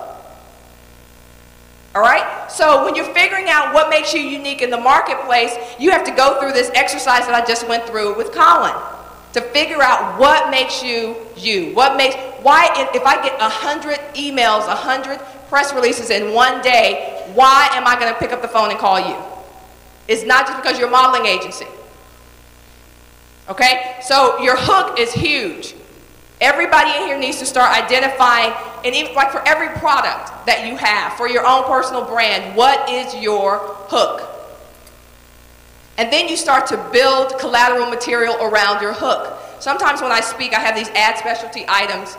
[1.95, 2.51] All right?
[2.51, 6.13] So when you're figuring out what makes you unique in the marketplace, you have to
[6.13, 8.75] go through this exercise that I just went through with Colin
[9.33, 11.75] to figure out what makes you you.
[11.75, 17.69] What makes why if, I get 100 emails, 100 press releases in one day, why
[17.73, 19.17] am I going to pick up the phone and call you?
[20.09, 21.67] It's not just because you're a modeling agency.
[23.49, 23.99] Okay?
[24.03, 25.75] So your hook is huge.
[26.41, 28.53] Everybody in here needs to start identifying,
[28.85, 32.89] and even like for every product that you have, for your own personal brand, what
[32.91, 34.31] is your hook?
[35.97, 39.39] And then you start to build collateral material around your hook.
[39.61, 42.17] Sometimes when I speak, I have these ad specialty items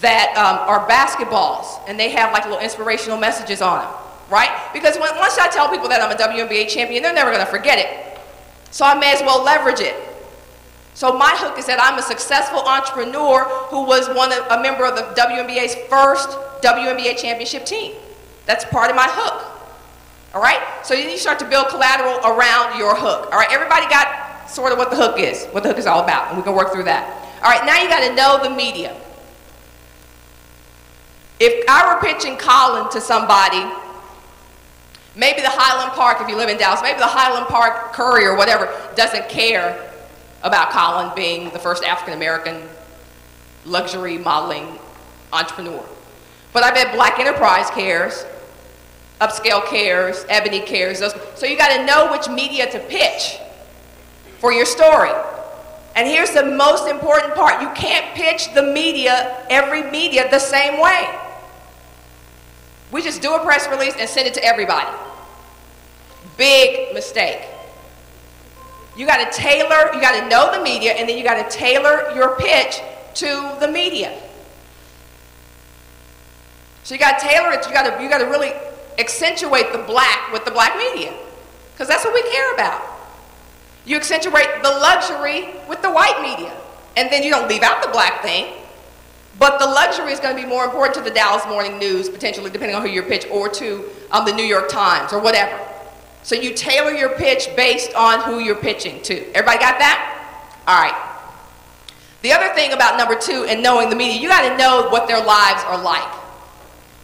[0.00, 3.92] that um, are basketballs, and they have like little inspirational messages on them,
[4.30, 4.70] right?
[4.72, 7.50] Because when, once I tell people that I'm a WNBA champion, they're never going to
[7.50, 8.18] forget it.
[8.70, 9.96] So I may as well leverage it.
[10.96, 14.88] So my hook is that I'm a successful entrepreneur who was one of, a member
[14.88, 16.30] of the WNBA's first
[16.64, 17.92] WNBA championship team.
[18.46, 19.44] That's part of my hook.
[20.32, 20.58] All right?
[20.82, 23.28] So then you start to build collateral around your hook.
[23.30, 23.52] All right?
[23.52, 26.38] Everybody got sort of what the hook is, what the hook is all about, and
[26.38, 27.04] we can work through that.
[27.44, 28.96] All right, now you got to know the media.
[31.38, 33.70] If I were pitching Colin to somebody,
[35.14, 38.36] maybe the Highland Park, if you live in Dallas, maybe the Highland Park Courier or
[38.38, 39.92] whatever doesn't care
[40.42, 42.62] about Colin being the first African American
[43.64, 44.78] luxury modeling
[45.32, 45.84] entrepreneur.
[46.52, 48.24] But I bet Black Enterprise cares,
[49.20, 51.00] Upscale cares, Ebony cares.
[51.00, 53.38] Those, so you got to know which media to pitch
[54.38, 55.10] for your story.
[55.94, 60.80] And here's the most important part you can't pitch the media, every media, the same
[60.80, 61.08] way.
[62.92, 64.94] We just do a press release and send it to everybody.
[66.36, 67.40] Big mistake.
[68.96, 71.56] You got to tailor, you got to know the media, and then you got to
[71.56, 72.80] tailor your pitch
[73.16, 74.18] to the media.
[76.82, 77.66] So you got to tailor it.
[77.66, 78.52] You got to you got to really
[78.98, 81.12] accentuate the black with the black media,
[81.72, 82.82] because that's what we care about.
[83.84, 86.56] You accentuate the luxury with the white media,
[86.96, 88.52] and then you don't leave out the black thing.
[89.38, 92.50] But the luxury is going to be more important to the Dallas Morning News, potentially,
[92.50, 95.60] depending on who your pitch, or to um, the New York Times, or whatever.
[96.26, 99.14] So you tailor your pitch based on who you're pitching to.
[99.28, 100.58] Everybody got that?
[100.66, 101.22] All right.
[102.22, 105.06] The other thing about number two and knowing the media, you got to know what
[105.06, 106.12] their lives are like.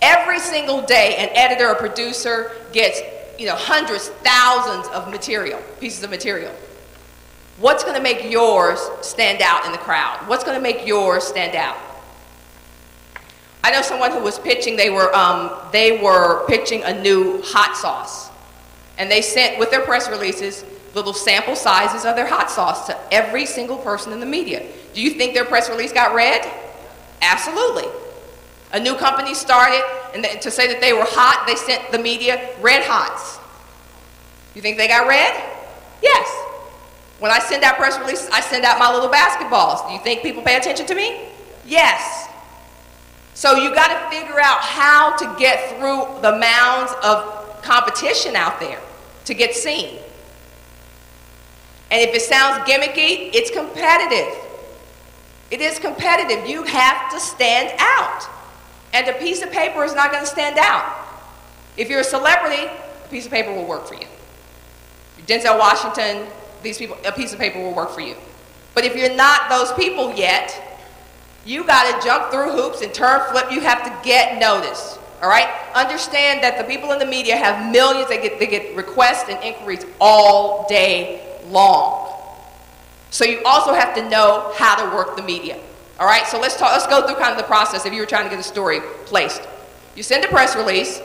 [0.02, 3.00] Every single day, an editor or producer gets,
[3.38, 6.52] you know, hundreds, thousands of material, pieces of material.
[7.58, 10.18] What's going to make yours stand out in the crowd?
[10.26, 11.76] What's going to make yours stand out?
[13.62, 14.74] I know someone who was pitching.
[14.74, 18.31] They were um, they were pitching a new hot sauce.
[18.98, 20.64] And they sent, with their press releases,
[20.94, 24.66] little sample sizes of their hot sauce to every single person in the media.
[24.94, 26.46] Do you think their press release got read?
[27.22, 27.86] Absolutely.
[28.72, 29.82] A new company started,
[30.14, 33.38] and to say that they were hot, they sent the media red hots.
[34.54, 35.32] You think they got red?
[36.02, 36.28] Yes.
[37.18, 39.86] When I send out press releases, I send out my little basketballs.
[39.86, 41.28] Do you think people pay attention to me?
[41.64, 42.28] Yes.
[43.34, 48.60] So you got to figure out how to get through the mounds of competition out
[48.60, 48.80] there
[49.24, 49.98] to get seen.
[51.90, 54.34] And if it sounds gimmicky, it's competitive.
[55.50, 56.46] It is competitive.
[56.46, 58.24] You have to stand out.
[58.94, 60.84] And a piece of paper is not going to stand out.
[61.76, 64.06] If you're a celebrity, a piece of paper will work for you.
[65.26, 66.26] Denzel Washington,
[66.62, 68.16] these people, a piece of paper will work for you.
[68.74, 70.80] But if you're not those people yet,
[71.44, 73.50] you got to jump through hoops and turn flip.
[73.50, 74.98] You have to get noticed.
[75.22, 75.48] All right?
[75.74, 78.08] Understand that the people in the media have millions.
[78.08, 82.18] They get, they get requests and inquiries all day long.
[83.10, 85.60] So you also have to know how to work the media.
[86.00, 86.26] All right?
[86.26, 86.72] So let's talk.
[86.72, 88.80] Let's go through kind of the process if you were trying to get a story
[89.04, 89.46] placed.
[89.94, 91.00] You send a press release.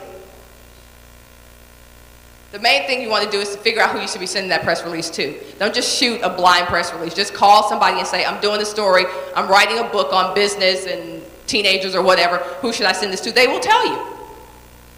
[2.50, 4.26] The main thing you want to do is to figure out who you should be
[4.26, 5.38] sending that press release to.
[5.58, 7.12] Don't just shoot a blind press release.
[7.12, 9.04] Just call somebody and say, I'm doing a story,
[9.36, 11.17] I'm writing a book on business and
[11.48, 12.36] teenagers or whatever.
[12.60, 13.32] Who should I send this to?
[13.32, 14.16] They will tell you.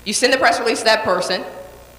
[0.05, 1.45] You send the press release to that person,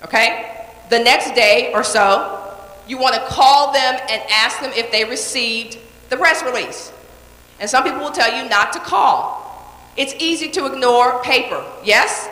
[0.03, 0.67] okay?
[0.89, 2.55] The next day or so,
[2.87, 5.77] you want to call them and ask them if they received
[6.09, 6.91] the press release.
[7.59, 9.39] And some people will tell you not to call.
[9.97, 12.27] It's easy to ignore paper, yes?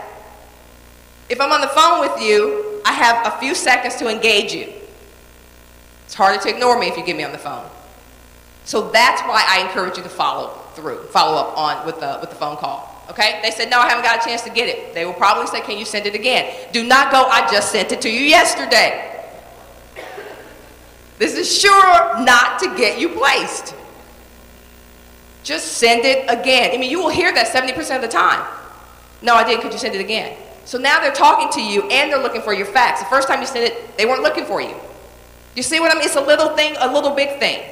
[1.30, 4.74] If I'm on the phone with you, I have a few seconds to engage you.
[6.06, 7.70] It's harder to ignore me if you get me on the phone.
[8.66, 12.30] So that's why I encourage you to follow through, follow up on with the, with
[12.30, 13.04] the phone call.
[13.10, 13.40] Okay?
[13.42, 14.94] They said, no, I haven't got a chance to get it.
[14.94, 16.54] They will probably say, can you send it again?
[16.72, 19.06] Do not go, I just sent it to you yesterday.
[21.18, 23.76] This is sure not to get you placed.
[25.44, 26.72] Just send it again.
[26.74, 28.46] I mean, you will hear that 70% of the time.
[29.22, 29.62] No, I didn't.
[29.62, 30.38] Could you send it again?
[30.64, 33.02] So now they're talking to you and they're looking for your facts.
[33.02, 34.76] The first time you sent it, they weren't looking for you.
[35.56, 36.06] You see what I mean?
[36.06, 37.68] It's a little thing, a little big thing.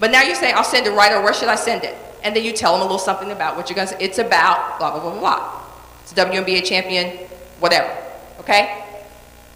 [0.00, 1.96] But now you're saying, I'll send it right, or where should I send it?
[2.24, 4.00] And then you tell them a little something about what you're going to say.
[4.02, 5.62] It's about blah, blah, blah, blah.
[6.02, 7.18] It's a WNBA champion,
[7.60, 7.94] whatever.
[8.40, 8.82] Okay?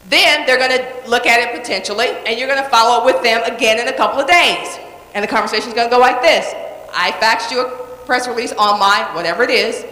[0.08, 3.22] Then they're going to look at it potentially, and you're going to follow up with
[3.22, 4.78] them again in a couple of days.
[5.14, 6.54] And the conversation is going to go like this
[6.92, 9.84] I faxed you a press release on my whatever it is.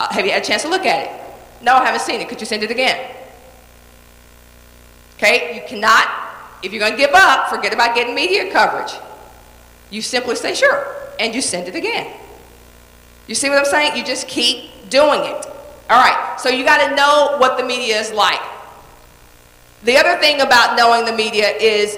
[0.00, 1.62] Uh, have you had a chance to look at it?
[1.62, 2.28] No, I haven't seen it.
[2.28, 3.14] Could you send it again?
[5.16, 6.06] Okay, you cannot,
[6.62, 8.92] if you're going to give up, forget about getting media coverage.
[9.90, 10.86] You simply say, sure,
[11.18, 12.14] and you send it again.
[13.26, 13.96] You see what I'm saying?
[13.96, 15.46] You just keep doing it.
[15.90, 18.40] All right, so you got to know what the media is like.
[19.84, 21.96] The other thing about knowing the media is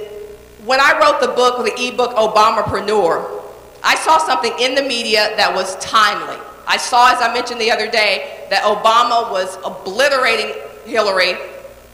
[0.64, 3.42] when I wrote the book, the ebook Obamapreneur,
[3.82, 6.36] I saw something in the media that was timely.
[6.66, 11.34] I saw, as I mentioned the other day, that Obama was obliterating Hillary,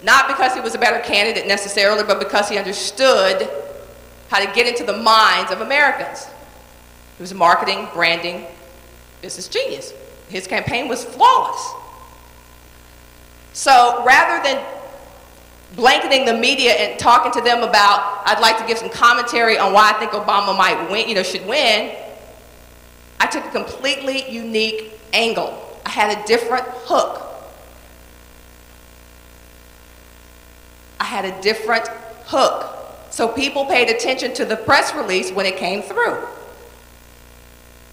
[0.03, 3.49] not because he was a better candidate necessarily, but because he understood
[4.29, 6.27] how to get into the minds of Americans.
[7.17, 8.45] He was marketing, branding,
[9.23, 9.93] business genius.
[10.29, 11.73] His campaign was flawless.
[13.53, 14.63] So rather than
[15.75, 19.73] blanketing the media and talking to them about, I'd like to give some commentary on
[19.73, 21.97] why I think Obama might win, you know, should win,
[23.19, 25.63] I took a completely unique angle.
[25.87, 27.23] I had a different hook.
[31.01, 31.87] I had a different
[32.27, 32.76] hook.
[33.17, 36.19] So people paid attention to the press release when it came through.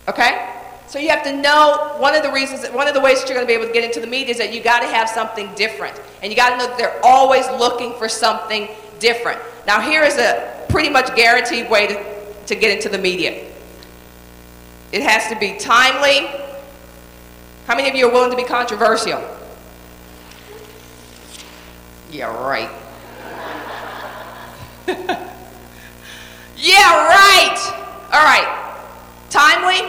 [0.09, 0.53] Okay?
[0.87, 3.37] So you have to know one of the reasons, one of the ways that you're
[3.37, 5.07] going to be able to get into the media is that you got to have
[5.07, 5.97] something different.
[6.21, 8.67] And you got to know that they're always looking for something
[8.99, 9.39] different.
[9.65, 13.49] Now here is a pretty much guaranteed way to, to get into the media.
[14.91, 16.27] It has to be timely.
[17.65, 19.23] How many of you are willing to be controversial?
[22.11, 22.82] Yeah, right.
[26.57, 27.57] yeah, right.
[28.11, 28.59] All right.
[29.29, 29.81] Timely,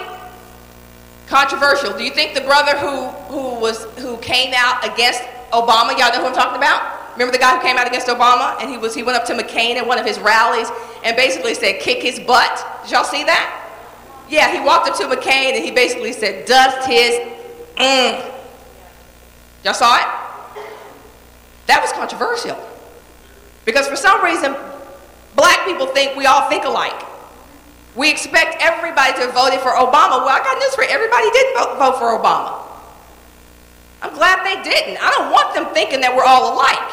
[1.26, 1.96] controversial.
[1.96, 5.22] Do you think the brother who who was who came out against
[5.52, 7.12] Obama, y'all know who I'm talking about?
[7.14, 9.34] Remember the guy who came out against Obama and he was he went up to
[9.34, 10.68] McCain at one of his rallies
[11.04, 12.82] and basically said kick his butt.
[12.82, 13.60] Did y'all see that?
[14.28, 17.14] Yeah, he walked up to McCain and he basically said, dust his
[17.76, 18.30] mm.
[19.64, 20.64] Y'all saw it?
[21.66, 22.58] That was controversial.
[23.64, 24.54] Because for some reason,
[25.36, 27.04] black people think we all think alike.
[27.96, 30.24] We expect everybody to have voted for Obama.
[30.24, 30.90] Well, I got news for you.
[30.90, 32.60] Everybody didn't vote, vote for Obama.
[34.02, 34.98] I'm glad they didn't.
[35.00, 36.92] I don't want them thinking that we're all alike.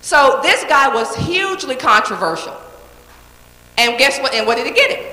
[0.00, 2.56] So this guy was hugely controversial.
[3.76, 4.34] And guess what?
[4.34, 5.04] And what did he get him?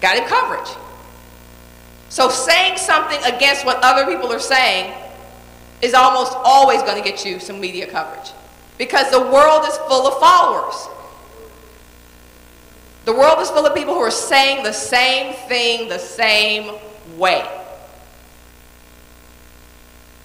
[0.00, 0.68] Got him coverage.
[2.08, 4.92] So saying something against what other people are saying
[5.80, 8.32] is almost always going to get you some media coverage
[8.78, 10.88] because the world is full of followers.
[13.04, 16.78] The world is full of people who are saying the same thing the same
[17.16, 17.48] way.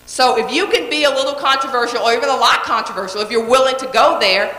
[0.06, 3.48] So if you can be a little controversial or even a lot controversial, if you're
[3.48, 4.56] willing to go there,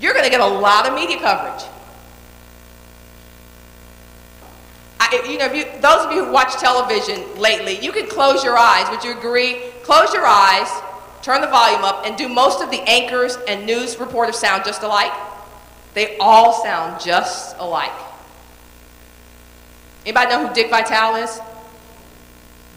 [0.00, 1.64] you're going to get a lot of media coverage.
[5.00, 8.56] I, you know, you, those of you who watch television lately, you can close your
[8.56, 8.88] eyes.
[8.90, 9.70] Would you agree?
[9.82, 10.68] Close your eyes,
[11.22, 14.82] turn the volume up, and do most of the anchors and news reporters sound just
[14.82, 15.12] alike?
[15.94, 17.92] They all sound just alike.
[20.04, 21.40] Anybody know who Dick Vitale is?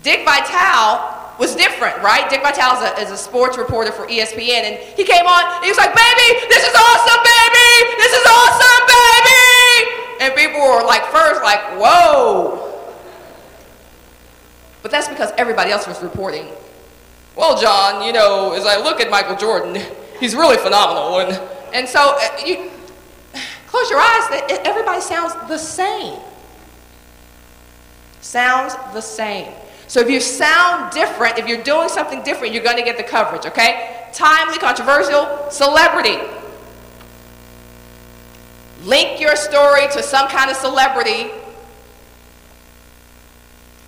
[0.02, 2.30] Dick Vitale was different, right?
[2.30, 5.70] Dick Vitale is a, is a, sports reporter for ESPN, and he came on, he
[5.70, 7.96] was like, baby, this is awesome, baby!
[7.98, 10.24] This is awesome, baby!
[10.24, 12.72] And people were like, first, like, whoa.
[14.82, 16.48] But that's because everybody else was reporting.
[17.36, 19.82] Well, John, you know, as I look at Michael Jordan,
[20.20, 21.20] he's really phenomenal.
[21.20, 21.42] And,
[21.74, 22.70] and so, uh, you
[23.74, 26.20] close your eyes, everybody sounds the same.
[28.22, 29.52] Sounds the same.
[29.88, 33.04] So if you sound different, if you're doing something different, you're going to get the
[33.04, 34.10] coverage, okay?
[34.14, 36.20] Timely, controversial, celebrity.
[38.84, 41.32] Link your story to some kind of celebrity.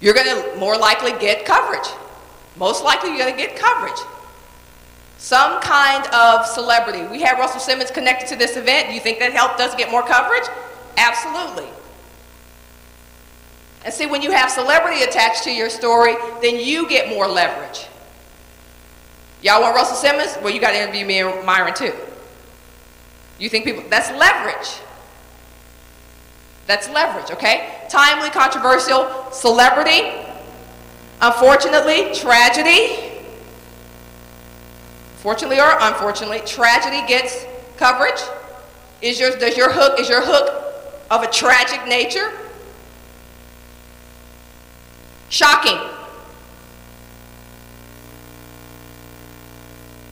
[0.02, 1.88] You're going to more likely get coverage.
[2.58, 4.00] Most likely, you're going to get coverage.
[5.26, 7.04] Some kind of celebrity.
[7.08, 8.90] We had Russell Simmons connected to this event.
[8.90, 10.44] Do you think that helped us get more coverage?
[10.98, 11.68] Absolutely.
[13.84, 16.14] And see, when you have celebrity attached to your story,
[16.44, 17.88] then you get more leverage.
[19.42, 20.38] Y'all want Russell Simmons?
[20.44, 21.94] Well, you got to interview me and Myron too.
[23.40, 24.80] You think people, that's leverage.
[26.68, 27.82] That's leverage, okay?
[27.90, 30.04] Timely, controversial, celebrity,
[31.20, 33.15] unfortunately, tragedy.
[35.26, 37.48] Fortunately or unfortunately, tragedy gets
[37.78, 38.22] coverage.
[39.02, 42.32] Is your, does your hook, is your hook of a tragic nature?
[45.30, 45.80] Shocking.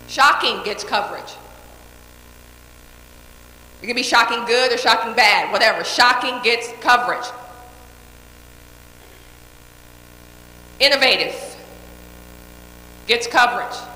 [0.07, 1.35] Shocking gets coverage.
[3.83, 5.83] It can be shocking good or shocking bad, whatever.
[5.83, 7.27] Shocking gets coverage.
[10.79, 11.35] Innovative
[13.05, 13.92] gets coverage.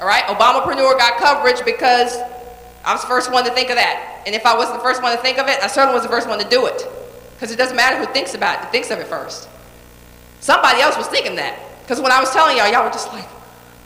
[0.00, 0.24] All right?
[0.24, 2.16] Obamapreneur got coverage because
[2.84, 4.22] I was the first one to think of that.
[4.26, 6.08] And if I wasn't the first one to think of it, I certainly was the
[6.08, 6.82] first one to do it.
[7.34, 9.48] Because it doesn't matter who thinks about it, who thinks of it first.
[10.40, 11.58] Somebody else was thinking that.
[11.82, 13.28] Because when I was telling y'all, y'all were just like,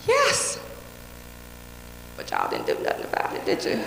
[0.07, 0.59] yes.
[2.17, 3.83] But y'all didn't do nothing about it, did you?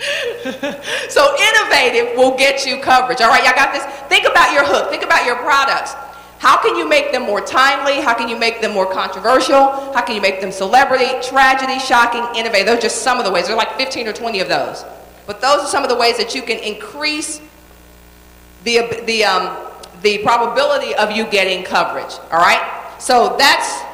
[1.10, 3.20] so innovative will get you coverage.
[3.20, 3.84] All right, y'all got this?
[4.08, 4.90] Think about your hook.
[4.90, 5.94] Think about your products.
[6.50, 8.00] How can you make them more timely?
[8.00, 9.70] How can you make them more controversial?
[9.94, 12.66] How can you make them celebrity, tragedy, shocking, innovative?
[12.66, 13.46] Those are just some of the ways.
[13.46, 14.84] There are like 15 or 20 of those.
[15.28, 17.40] But those are some of the ways that you can increase
[18.64, 19.56] the, the, um,
[20.02, 22.14] the probability of you getting coverage.
[22.32, 22.96] All right?
[22.98, 23.84] So that's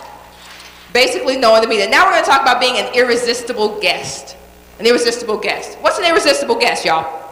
[0.94, 1.90] basically knowing the media.
[1.90, 4.34] Now we're going to talk about being an irresistible guest.
[4.78, 5.76] An irresistible guest.
[5.82, 7.22] What's an irresistible guest, y'all?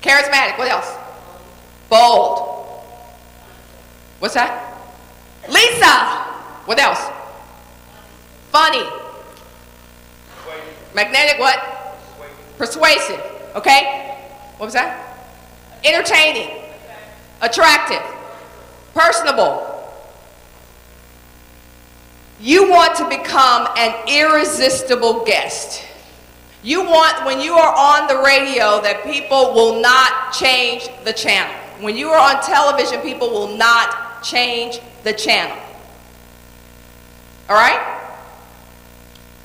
[0.00, 0.58] Charismatic.
[0.58, 0.92] What else?
[1.88, 2.51] Bold.
[4.22, 4.78] What's that?
[5.48, 6.22] Lisa.
[6.66, 7.10] What else?
[8.52, 8.86] Funny.
[10.94, 11.58] Magnetic what?
[12.56, 13.20] Persuasive.
[13.56, 14.14] Okay?
[14.58, 15.18] What was that?
[15.84, 16.62] Entertaining
[17.40, 18.00] attractive,
[18.94, 19.68] personable.
[22.40, 25.84] You want to become an irresistible guest.
[26.62, 31.52] You want, when you are on the radio, that people will not change the channel.
[31.80, 35.56] When you are on television, people will not change the channel.
[37.48, 37.80] All right?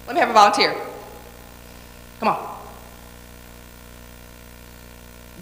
[0.05, 0.75] Let me have a volunteer.
[2.19, 2.57] Come on.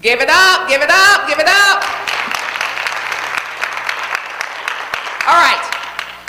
[0.02, 1.84] Give it up, give it up, give it up.
[5.28, 5.72] All right.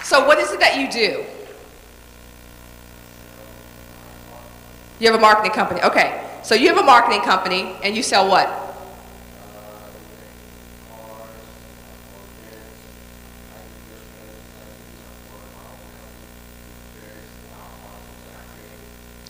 [0.03, 1.25] So what is it that you do?
[4.99, 5.83] You have a marketing company.
[5.83, 6.23] Okay.
[6.43, 8.66] So you have a marketing company and you sell what?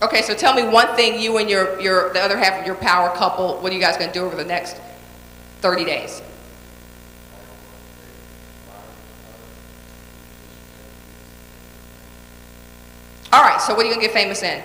[0.03, 2.75] Okay, so tell me one thing you and your, your the other half of your
[2.75, 4.77] power couple, what are you guys going to do over the next
[5.63, 6.21] 30 days?
[13.33, 14.63] All right, so what are you going to get famous in?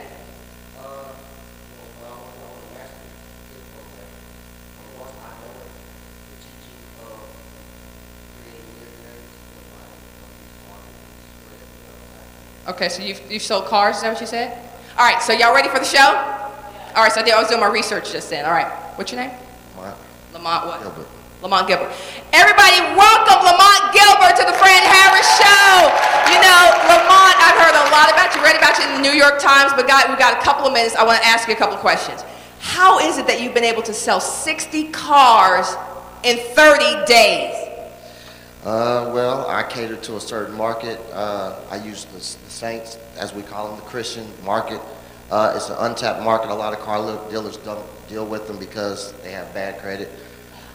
[12.67, 14.70] Okay, so you've, you've sold cars, is that what you said?
[14.97, 16.03] All right, so y'all ready for the show?
[16.03, 18.43] All right, so I, did, I was doing my research just then.
[18.43, 18.67] All right,
[18.99, 19.31] what's your name?
[19.79, 19.95] What?
[20.33, 20.83] Lamont what?
[20.83, 21.07] Gilbert.
[21.41, 21.95] Lamont Gilbert.
[22.35, 25.87] Everybody, welcome Lamont Gilbert to the Fran Harris Show.
[26.27, 26.61] You know,
[26.91, 29.71] Lamont, I've heard a lot about you, read about you in the New York Times,
[29.79, 30.95] but God, we've got a couple of minutes.
[30.99, 32.23] I want to ask you a couple of questions.
[32.59, 35.71] How is it that you've been able to sell 60 cars
[36.23, 37.60] in 30 days?
[38.63, 40.99] Uh, well, I cater to a certain market.
[41.11, 44.79] Uh, I use the, the Saints, as we call them, the Christian market.
[45.31, 46.51] Uh, it's an untapped market.
[46.51, 46.99] A lot of car
[47.31, 50.09] dealers don't deal with them because they have bad credit.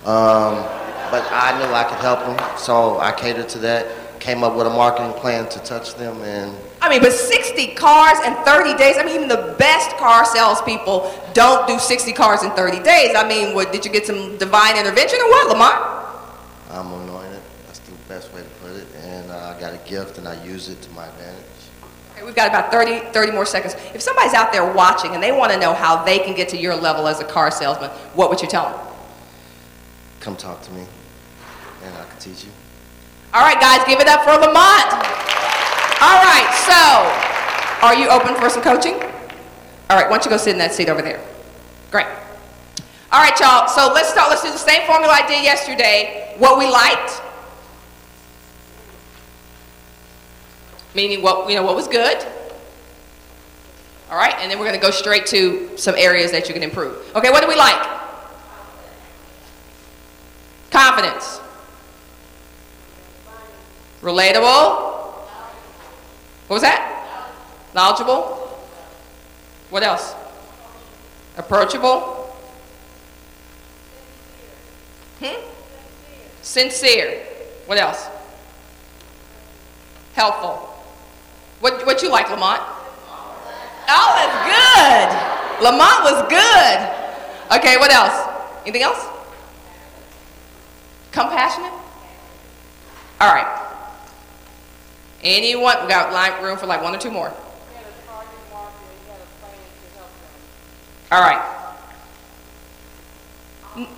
[0.05, 0.66] Um,
[1.12, 3.87] but I knew I could help them, so I catered to that.
[4.18, 8.18] Came up with a marketing plan to touch them, and I mean, but 60 cars
[8.26, 8.97] in 30 days.
[8.99, 13.14] I mean, even the best car salespeople don't do 60 cars in 30 days.
[13.14, 15.97] I mean, what, did you get some divine intervention or what, Lamont?
[16.70, 17.05] I'm anointed.
[18.09, 18.86] Best way to put it.
[19.02, 21.44] And uh, I got a gift, and I use it to my advantage.
[22.12, 23.74] Okay, we've got about 30, 30 more seconds.
[23.94, 26.57] If somebody's out there watching and they want to know how they can get to
[26.57, 28.80] your level as a car salesman, what would you tell them?
[30.20, 30.86] Come talk to me,
[31.82, 32.50] and I can teach you.
[33.34, 34.92] All right, guys, give it up for Lamont.
[36.00, 38.94] All right, so are you open for some coaching?
[39.90, 41.20] All right, why don't you go sit in that seat over there?
[41.90, 42.07] Great.
[43.12, 43.68] All right, y'all.
[43.68, 44.30] So let's start.
[44.30, 46.34] Let's do the same formula I did yesterday.
[46.38, 47.22] What we liked,
[50.97, 52.26] meaning what you know what was good.
[54.11, 56.62] All right, and then we're going to go straight to some areas that you can
[56.62, 56.97] improve.
[57.14, 57.80] Okay, what do we like?
[60.70, 61.40] Confidence.
[64.01, 64.94] Relatable.
[66.47, 67.32] What was that?
[67.74, 68.49] Knowledgeable.
[69.70, 70.14] What else?
[71.36, 72.34] Approachable.
[75.20, 75.40] Hmm?
[76.42, 77.24] Sincere.
[77.66, 78.07] What else?
[80.14, 80.66] Helpful.
[81.61, 82.61] What what you like, Lamont?
[83.88, 85.64] Oh, that's good.
[85.64, 87.59] Lamont was good.
[87.59, 88.28] Okay, what else?
[88.64, 89.07] Anything else?
[91.12, 91.72] Compassionate?
[93.20, 93.62] All right.
[95.22, 95.76] Anyone?
[95.82, 97.32] We got line, room for like one or two more.
[101.11, 101.40] All right.
[103.74, 103.88] Mm.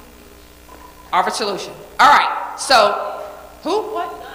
[1.13, 1.73] Offer solution.
[1.99, 2.55] All right.
[2.59, 3.25] So,
[3.63, 3.95] who?
[3.95, 4.27] What?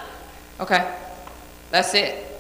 [0.60, 0.92] Okay.
[1.72, 2.33] That's it.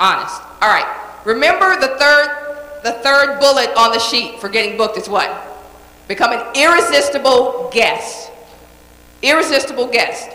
[0.00, 0.40] Honest.
[0.62, 1.20] All right.
[1.26, 5.30] Remember the third, the third bullet on the sheet for getting booked is what?
[6.08, 8.30] Become an irresistible guest.
[9.22, 10.30] Irresistible guest.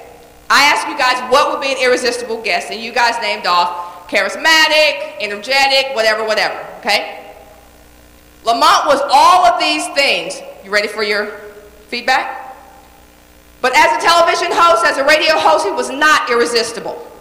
[0.51, 4.07] I asked you guys what would be an irresistible guest, and you guys named off
[4.07, 6.63] charismatic, energetic, whatever, whatever.
[6.80, 7.34] Okay?
[8.45, 10.39] Lamont was all of these things.
[10.63, 11.32] You ready for your
[11.88, 12.55] feedback?
[13.61, 17.11] But as a television host, as a radio host, he was not irresistible.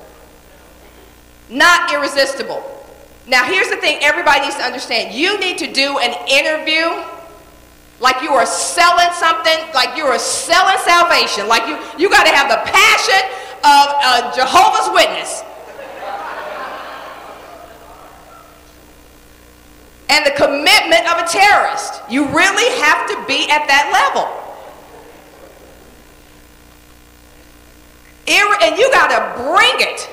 [1.48, 2.62] Not irresistible.
[3.26, 5.14] Now, here's the thing everybody needs to understand.
[5.14, 7.04] You need to do an interview
[8.00, 12.34] like you are selling something, like you are selling salvation, like you, you got to
[12.34, 13.22] have the passion
[13.64, 15.42] of a Jehovah's Witness.
[20.10, 22.02] And the commitment of a terrorist.
[22.10, 24.44] You really have to be at that level.
[28.64, 30.08] And you got to bring it.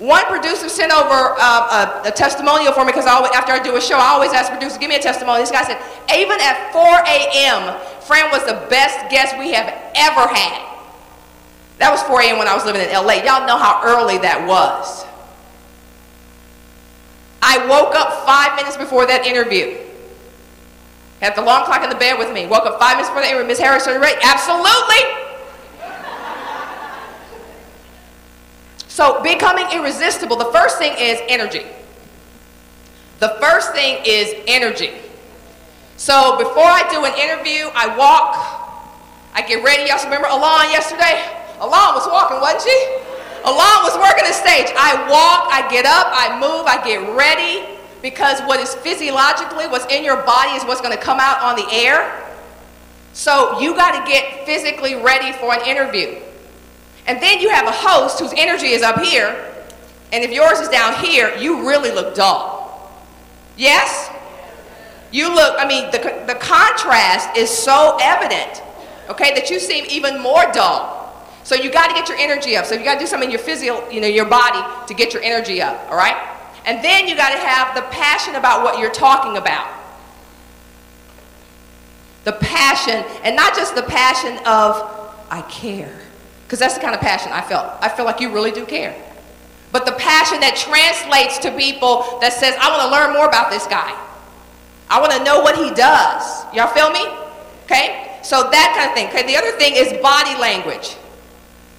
[0.00, 3.80] One producer sent over uh, a, a, testimonial for me because after I do a
[3.82, 5.40] show, I always ask producer, give me a testimony.
[5.40, 5.76] This guy said,
[6.08, 10.56] even at 4 a.m., Fran was the best guest we have ever had.
[11.76, 12.38] That was 4 a.m.
[12.38, 13.20] when I was living in LA.
[13.28, 15.04] Y'all know how early that was.
[17.42, 19.76] I woke up five minutes before that interview.
[21.20, 22.46] Had the long clock in the bed with me.
[22.46, 23.48] Woke up five minutes before the interview.
[23.48, 24.16] Miss Harris, are you ready?
[24.24, 25.29] Absolutely.
[29.00, 31.64] So becoming irresistible, the first thing is energy.
[33.18, 34.92] The first thing is energy.
[35.96, 38.36] So before I do an interview, I walk,
[39.32, 39.88] I get ready.
[39.88, 41.16] Y'all remember Alon yesterday?
[41.64, 42.76] Alon was walking, wasn't she?
[43.48, 44.68] Alon was working the stage.
[44.76, 49.86] I walk, I get up, I move, I get ready because what is physiologically, what's
[49.90, 52.04] in your body is what's going to come out on the air.
[53.14, 56.20] So you got to get physically ready for an interview.
[57.10, 59.52] And then you have a host whose energy is up here,
[60.12, 62.88] and if yours is down here, you really look dull.
[63.56, 64.08] Yes?
[65.10, 65.98] You look, I mean, the,
[66.28, 68.62] the contrast is so evident,
[69.08, 71.26] okay, that you seem even more dull.
[71.42, 72.64] So you got to get your energy up.
[72.64, 75.12] So you got to do something in your physio, you know, your body to get
[75.12, 76.14] your energy up, all right?
[76.64, 79.66] And then you got to have the passion about what you're talking about.
[82.22, 86.02] The passion, and not just the passion of, I care.
[86.50, 87.78] Because that's the kind of passion I felt.
[87.80, 88.92] I feel like you really do care.
[89.70, 93.52] but the passion that translates to people that says, I want to learn more about
[93.52, 93.94] this guy.
[94.90, 96.42] I want to know what he does.
[96.52, 97.06] Y'all feel me?
[97.66, 98.18] Okay?
[98.24, 99.06] So that kind of thing.
[99.14, 100.96] Okay, the other thing is body language.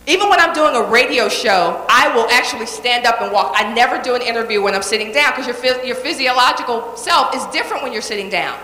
[0.07, 3.51] Even when I'm doing a radio show, I will actually stand up and walk.
[3.53, 7.43] I never do an interview when I'm sitting down because your, your physiological self is
[7.47, 8.57] different when you're sitting down.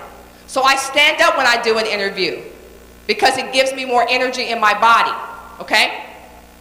[0.48, 2.42] So I stand up when I do an interview
[3.08, 5.12] because it gives me more energy in my body.
[5.60, 6.04] Okay?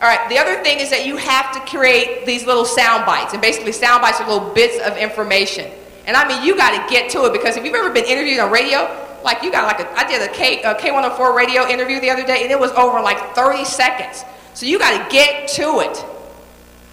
[0.00, 3.32] All right, the other thing is that you have to create these little sound bites.
[3.32, 5.70] And basically, sound bites are little bits of information.
[6.06, 8.38] And I mean, you got to get to it because if you've ever been interviewed
[8.38, 8.86] on radio,
[9.24, 12.24] like you got like a, I did a K, a K104 radio interview the other
[12.24, 14.24] day and it was over like 30 seconds.
[14.54, 15.98] So you got to get to it.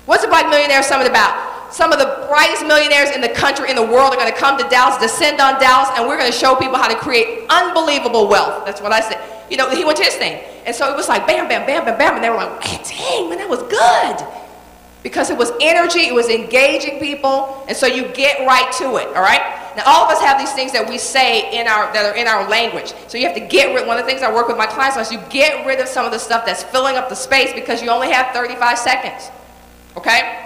[0.05, 1.52] What's the Black Millionaire Summit about?
[1.73, 4.59] Some of the brightest millionaires in the country, in the world, are going to come
[4.59, 8.27] to Dallas, descend on Dallas, and we're going to show people how to create unbelievable
[8.27, 8.63] wealth.
[8.63, 9.19] That's what I said.
[9.49, 10.43] You know, he went to his thing.
[10.67, 12.13] And so it was like bam, bam, bam, bam, bam.
[12.13, 14.27] And they were like, dang, man, that was good.
[15.01, 19.07] Because it was energy, it was engaging people, and so you get right to it,
[19.07, 19.41] all right?
[19.75, 22.27] Now, all of us have these things that we say in our, that are in
[22.27, 22.93] our language.
[23.07, 24.95] So you have to get rid, one of the things I work with my clients
[24.95, 27.51] on is you get rid of some of the stuff that's filling up the space
[27.51, 29.31] because you only have 35 seconds,
[29.97, 30.42] okay?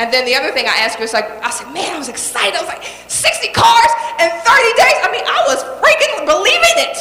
[0.00, 2.08] And then the other thing I asked her is like, I said, man, I was
[2.08, 2.56] excited.
[2.56, 4.96] I was like, 60 cars in 30 days.
[5.04, 6.96] I mean, I was freaking believing it,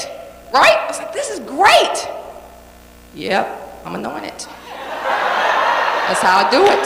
[0.52, 0.76] right?
[0.76, 1.96] I was like, this is great.
[3.16, 3.48] Yep,
[3.88, 4.36] I'm anointed.
[4.36, 6.84] That's how I do it.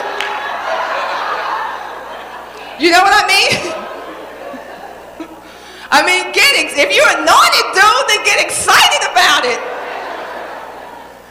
[2.78, 3.49] You know what I mean?
[5.97, 9.72] I mean, get ex- if you're anointed, dude, then get excited about it.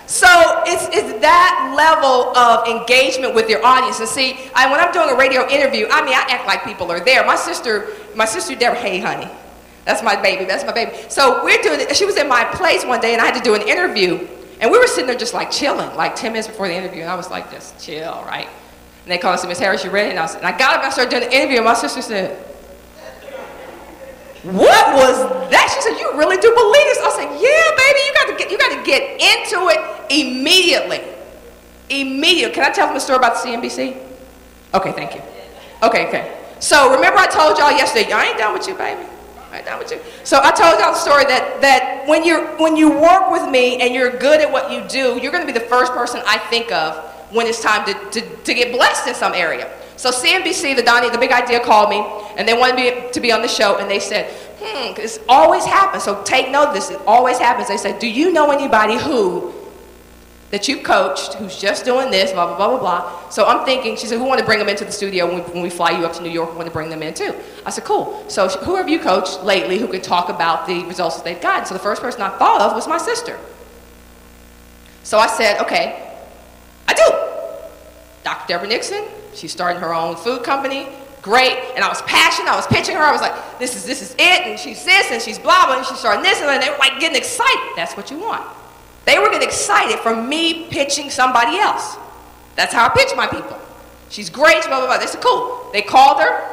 [0.07, 0.27] So
[0.67, 4.01] it's, it's that level of engagement with your audience.
[4.01, 6.91] And see, I, when I'm doing a radio interview, I mean, I act like people
[6.91, 7.25] are there.
[7.25, 9.31] My sister, my sister Deborah, hey, honey,
[9.85, 10.93] that's my baby, that's my baby.
[11.09, 11.97] So we're doing it.
[11.97, 14.29] She was in my place one day, and I had to do an interview.
[14.61, 17.03] And we were sitting there just like chilling, like 10 minutes before the interview.
[17.03, 18.49] And I was like, just chill, right?
[19.03, 20.11] And they called us, Miss Harris, you ready?
[20.11, 21.57] And I, was, and I got up and I started doing the interview.
[21.57, 22.39] And my sister said,
[24.45, 25.67] What was that?
[25.75, 27.03] She said, You really do believe this?
[27.03, 29.81] I said, Yeah, baby, you got to get you got to get into it
[30.73, 31.15] immediately.
[31.91, 32.55] Immediately.
[32.55, 34.01] Can I tell them a story about CNBC?
[34.75, 35.23] Okay, thank you.
[35.83, 36.39] Okay, okay.
[36.61, 39.03] So remember I told y'all yesterday, I ain't done with you, baby.
[39.51, 40.01] I ain't done with you.
[40.25, 43.83] So I told y'all the story that that when you're when you work with me
[43.83, 46.73] and you're good at what you do, you're gonna be the first person I think
[46.73, 46.97] of
[47.33, 49.71] when it's time to, to, to get blessed in some area.
[49.97, 52.05] So CNBC, the Donnie, the big idea called me,
[52.37, 55.65] and they wanted me to be on the show, and they said, hmm, this always
[55.65, 56.03] happens.
[56.05, 56.91] So take note of this.
[56.91, 57.69] It always happens.
[57.69, 59.53] They said, do you know anybody who
[60.53, 63.31] that you've coached who's just doing this, blah, blah, blah, blah, blah.
[63.31, 65.41] So I'm thinking, she said, who want to bring them into the studio when we,
[65.51, 66.51] when we fly you up to New York?
[66.51, 67.35] We want to bring them in too.
[67.65, 68.23] I said, cool.
[68.29, 71.65] So who have you coached lately who could talk about the results that they've gotten?
[71.65, 73.39] So the first person I thought of was my sister.
[75.05, 76.17] So I said, okay,
[76.87, 78.23] I do.
[78.23, 78.47] Dr.
[78.47, 80.87] Deborah Nixon, she's starting her own food company.
[81.23, 81.57] Great.
[81.75, 82.51] And I was passionate.
[82.51, 83.03] I was pitching her.
[83.03, 84.47] I was like, this is, this is it.
[84.47, 85.79] And she's this and she's blah, blah.
[85.79, 86.43] And she's starting this.
[86.43, 87.73] And then like getting excited.
[87.75, 88.47] That's what you want.
[89.05, 91.97] They were getting excited from me pitching somebody else.
[92.57, 93.59] That's how I pitch my people.
[94.09, 94.99] She's great, blah, blah, blah.
[94.99, 95.71] They said, cool.
[95.73, 96.49] They called her.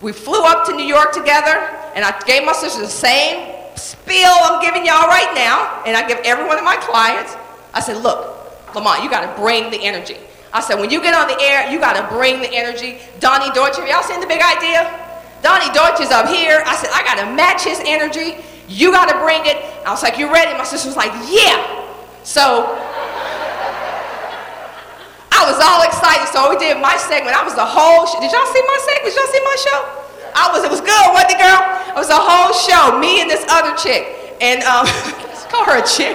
[0.00, 1.58] We flew up to New York together.
[1.94, 5.82] And I gave my sister the same spiel I'm giving y'all right now.
[5.84, 7.36] And I give every one of my clients.
[7.74, 10.16] I said, look, Lamont, you got to bring the energy.
[10.52, 12.98] I said, when you get on the air, you got to bring the energy.
[13.20, 14.86] Donnie Deutsch, y'all seen the big idea?
[15.42, 16.62] Donnie Deutsch is up here.
[16.66, 18.42] I said, I got to match his energy.
[18.70, 19.58] You got to bring it.
[19.82, 20.54] I was like, you ready?
[20.54, 21.58] My sister was like, yeah.
[22.22, 22.70] So
[25.34, 26.30] I was all excited.
[26.30, 27.34] So we did my segment.
[27.34, 28.06] I was the whole.
[28.22, 29.10] Did y'all see my segment?
[29.10, 29.78] Did y'all see my show?
[30.38, 31.58] I was, it was good, wasn't it, girl?
[31.90, 32.94] It was a whole show.
[33.02, 34.38] Me and this other chick.
[34.38, 34.86] And um,
[35.26, 36.14] let's call her a chick.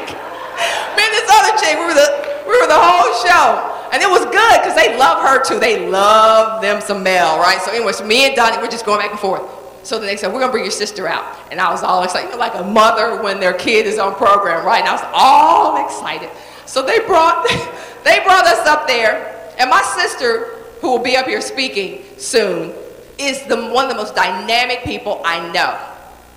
[0.96, 2.08] Me and this other chick, we were the,
[2.48, 3.76] we were the whole show.
[3.92, 5.60] And it was good because they love her too.
[5.60, 7.60] They love them some Mel, right?
[7.60, 9.44] So anyways, me and Donnie, we're just going back and forth.
[9.86, 11.38] So then they said, we're going to bring your sister out.
[11.52, 14.16] And I was all excited, you know, like a mother when their kid is on
[14.16, 14.80] program, right?
[14.80, 16.30] And I was all excited.
[16.66, 17.48] So they brought,
[18.04, 19.54] they brought us up there.
[19.60, 22.74] And my sister, who will be up here speaking soon,
[23.20, 25.80] is the, one of the most dynamic people I know.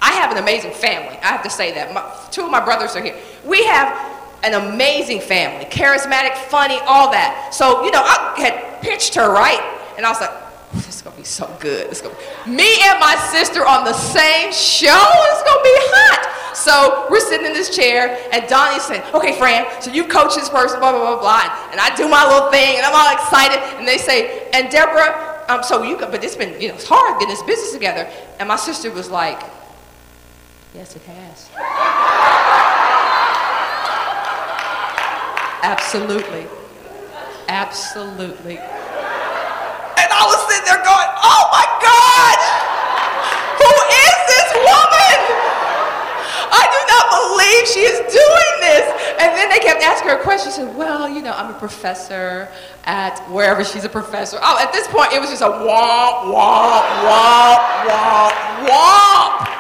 [0.03, 1.19] I have an amazing family.
[1.23, 1.95] I have to say that.
[1.95, 3.17] My, two of my brothers are here.
[3.47, 3.99] We have
[4.45, 7.55] an amazing family, charismatic, funny, all that.
[7.55, 9.61] So, you know, I had pitched her, right?
[9.97, 11.87] And I was like, this is gonna be so good.
[11.91, 15.05] It's gonna be, me and my sister on the same show.
[15.33, 16.57] It's gonna be hot.
[16.57, 20.49] So we're sitting in this chair, and Donnie's saying, "Okay, Fran, so you coach this
[20.49, 23.59] person, blah blah blah blah." And I do my little thing, and I'm all excited.
[23.79, 27.19] And they say, "And Deborah, um, so you, but it's been, you know, it's hard
[27.19, 28.09] getting this business together."
[28.39, 29.41] And my sister was like,
[30.75, 31.49] "Yes, it has."
[35.63, 36.47] Absolutely.
[37.49, 38.61] Absolutely.
[40.49, 42.39] Sitting there going, oh my God,
[43.63, 45.19] who is this woman?
[46.51, 48.87] I do not believe she is doing this.
[49.21, 50.55] And then they kept asking her questions.
[50.55, 52.49] She said, well, you know, I'm a professor
[52.85, 54.39] at wherever she's a professor.
[54.41, 59.58] Oh, at this point, it was just a womp, womp, womp, womp, womp.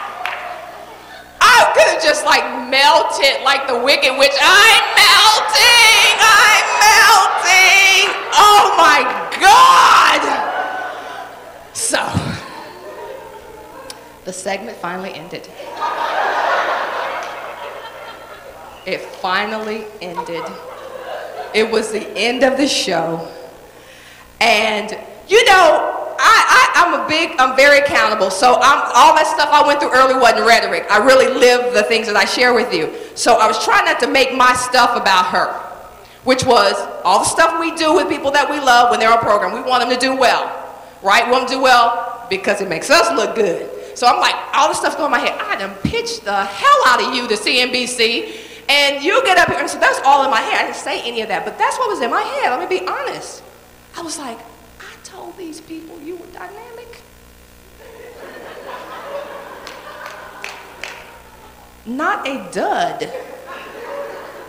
[1.58, 4.32] I could have just like melted like the Wicked Witch.
[4.40, 6.14] I'm melting!
[6.22, 8.06] I'm melting!
[8.32, 9.02] Oh my
[9.42, 10.22] God!
[11.74, 11.98] So,
[14.24, 15.48] the segment finally ended.
[18.86, 20.44] It finally ended.
[21.54, 23.28] It was the end of the show.
[24.40, 24.96] And
[25.28, 28.30] you know, I, I, am a big, I'm very accountable.
[28.30, 30.86] So I'm, all that stuff I went through early wasn't rhetoric.
[30.90, 32.92] I really live the things that I share with you.
[33.14, 35.52] So I was trying not to make my stuff about her,
[36.24, 36.74] which was
[37.04, 39.52] all the stuff we do with people that we love when they're on program.
[39.52, 40.48] We want them to do well,
[41.02, 41.24] right?
[41.26, 43.70] We want them to do well because it makes us look good.
[43.96, 45.38] So I'm like, all the stuff's going in my head.
[45.38, 48.46] I done pitched the hell out of you to CNBC.
[48.68, 50.60] And you get up here and so that's all in my head.
[50.60, 52.50] I didn't say any of that, but that's what was in my head.
[52.50, 53.42] Let me be honest.
[53.96, 54.38] I was like,
[55.28, 57.02] Told these people you were dynamic.
[61.84, 63.12] Not a dud.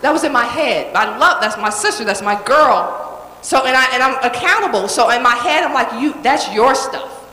[0.00, 0.96] That was in my head.
[0.96, 3.28] I love that's my sister, that's my girl.
[3.42, 4.88] So and I and I'm accountable.
[4.88, 7.28] So in my head, I'm like, you that's your stuff.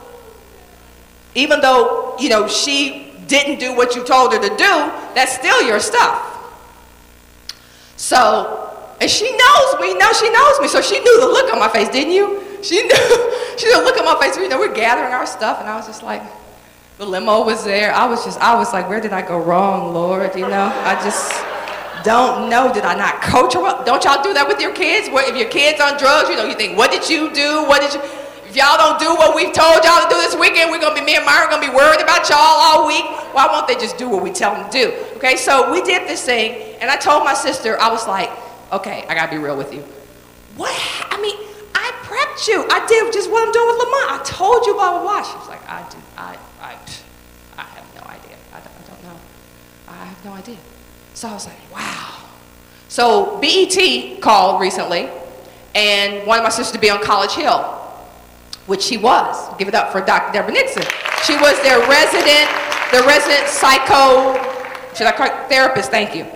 [1.34, 5.62] Even though, you know, she didn't do what you told her to do, that's still
[5.62, 6.20] your stuff.
[7.96, 11.58] So, and she knows me, now she knows me, so she knew the look on
[11.58, 12.44] my face, didn't you?
[12.62, 14.36] She knew, she the look on my face.
[14.36, 16.22] You know, we're gathering our stuff, and I was just like,
[16.98, 17.92] the limo was there.
[17.92, 20.34] I was just, I was like, where did I go wrong, Lord?
[20.34, 21.32] You know, I just
[22.04, 22.72] don't know.
[22.72, 23.86] Did I not coach her up?
[23.86, 25.08] Don't y'all do that with your kids?
[25.08, 27.64] What, if your kid's on drugs, you know, you think, what did you do?
[27.66, 28.00] What did you?
[28.48, 31.04] If y'all don't do what we've told y'all to do this weekend, we're gonna be
[31.04, 33.04] me and Myra gonna be worried about y'all all week.
[33.34, 34.86] Why won't they just do what we tell them to do?
[35.18, 38.30] Okay, so we did this thing, and I told my sister, I was like,
[38.72, 39.84] okay, I gotta be real with you.
[40.56, 40.74] What?
[41.10, 41.47] I mean,
[42.08, 42.64] prepped you.
[42.70, 44.08] I did just what I'm doing with Lamont.
[44.16, 45.22] I told you blah blah blah.
[45.22, 46.72] She was like, I do, I, I,
[47.56, 48.36] I have no idea.
[48.52, 49.20] I don't, I don't know.
[49.88, 50.58] I have no idea.
[51.14, 52.24] So I was like, wow.
[52.88, 55.08] So BET called recently
[55.74, 57.78] and wanted my sister to be on College Hill
[58.68, 59.48] which she was.
[59.56, 60.30] Give it up for Dr.
[60.30, 60.84] Deborah Nixon.
[61.24, 62.46] She was their resident,
[62.92, 64.36] the resident psycho,
[64.94, 65.90] should I call it therapist?
[65.90, 66.26] Thank you.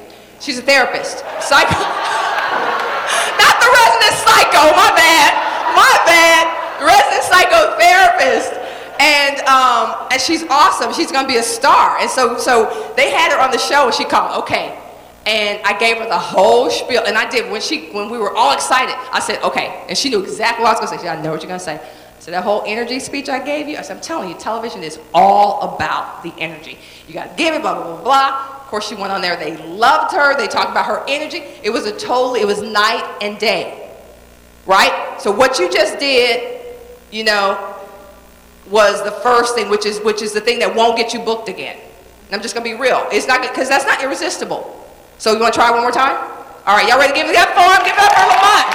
[0.40, 1.18] She's a therapist.
[1.44, 1.76] Psycho.
[3.36, 5.51] Not the resident psycho, my bad.
[5.74, 6.44] My bad.
[6.80, 8.58] Resident psychotherapist.
[9.00, 10.92] And um, and she's awesome.
[10.92, 11.98] She's gonna be a star.
[11.98, 14.78] And so so they had her on the show and she called, okay.
[15.26, 17.02] And I gave her the whole spiel.
[17.06, 19.84] And I did when she when we were all excited, I said, okay.
[19.88, 20.96] And she knew exactly what I was gonna say.
[20.96, 21.80] She said, I know what you're gonna say.
[22.22, 25.00] So that whole energy speech I gave you, I said, I'm telling you, television is
[25.12, 26.78] all about the energy.
[27.08, 28.58] You got to give it, blah, blah, blah, blah.
[28.60, 29.34] Of course, she went on there.
[29.34, 30.36] They loved her.
[30.36, 31.38] They talked about her energy.
[31.64, 33.81] It was a totally, it was night and day.
[34.66, 35.16] Right?
[35.20, 36.60] So what you just did,
[37.10, 37.74] you know,
[38.70, 41.48] was the first thing, which is, which is the thing that won't get you booked
[41.48, 41.76] again.
[42.26, 43.06] And I'm just to be real.
[43.12, 44.86] It's not, because that's not irresistible.
[45.18, 46.16] So you want to try one more time?
[46.64, 47.82] All right, y'all ready to give it up for him?
[47.82, 48.66] Give it up for Lamont.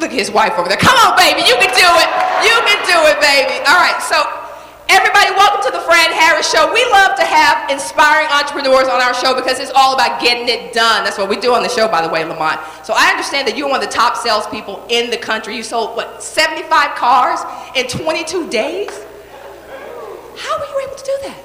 [0.00, 0.80] Look at his wife over there.
[0.80, 1.46] Come on, baby.
[1.46, 2.08] You can do it.
[2.42, 3.62] You can do it, baby.
[3.68, 4.00] All right.
[4.02, 4.43] So,
[4.88, 6.72] everybody, welcome to the Fran Harris Show.
[6.72, 10.72] We love to have inspiring entrepreneurs on our show because it's all about getting it
[10.72, 11.04] done.
[11.04, 12.60] That's what we do on the show, by the way, Lamont.
[12.84, 15.56] So, I understand that you're one of the top salespeople in the country.
[15.56, 17.40] You sold, what, 75 cars
[17.76, 18.90] in 22 days?
[20.36, 21.38] How were you able to do that?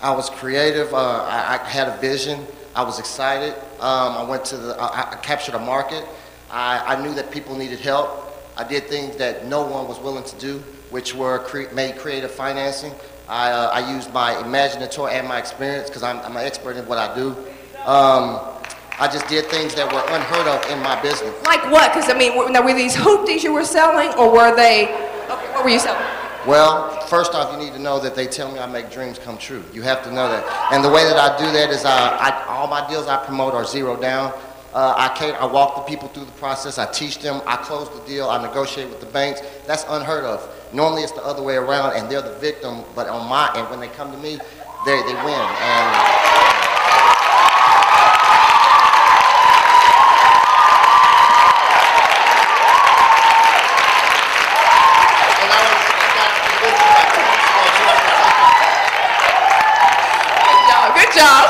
[0.00, 0.92] I was creative.
[0.92, 2.46] Uh, I, I, had a vision.
[2.74, 3.54] I was excited.
[3.80, 6.06] Um, I went to the, I, I captured a market.
[6.50, 8.26] I, I knew that people needed help.
[8.58, 10.58] I did things that no one was willing to do,
[10.90, 12.92] which were cre- made creative financing.
[13.28, 16.86] I, uh, I used my imaginator and my experience because I'm, I'm an expert in
[16.86, 17.30] what I do.
[17.84, 18.40] Um,
[18.98, 21.34] I just did things that were unheard of in my business.
[21.44, 21.92] Like what?
[21.92, 24.84] Because I mean, were, now, were these hoopties you were selling, or were they?
[24.84, 26.00] Okay, what were you selling?
[26.46, 29.36] Well, first off, you need to know that they tell me I make dreams come
[29.36, 29.62] true.
[29.74, 30.72] You have to know that.
[30.72, 33.52] And the way that I do that is I, I all my deals I promote
[33.52, 34.32] are zero down.
[34.76, 36.76] Uh, I, I walk the people through the process.
[36.76, 37.40] I teach them.
[37.46, 38.28] I close the deal.
[38.28, 39.40] I negotiate with the banks.
[39.66, 40.46] That's unheard of.
[40.74, 42.84] Normally it's the other way around, and they're the victim.
[42.94, 44.36] But on my end, when they come to me,
[44.84, 45.46] they they win.
[45.64, 46.36] And
[61.16, 61.48] job.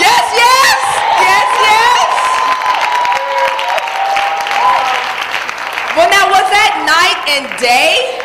[0.00, 0.80] yes, yes,
[1.20, 2.12] yes, yes.
[7.32, 8.20] And day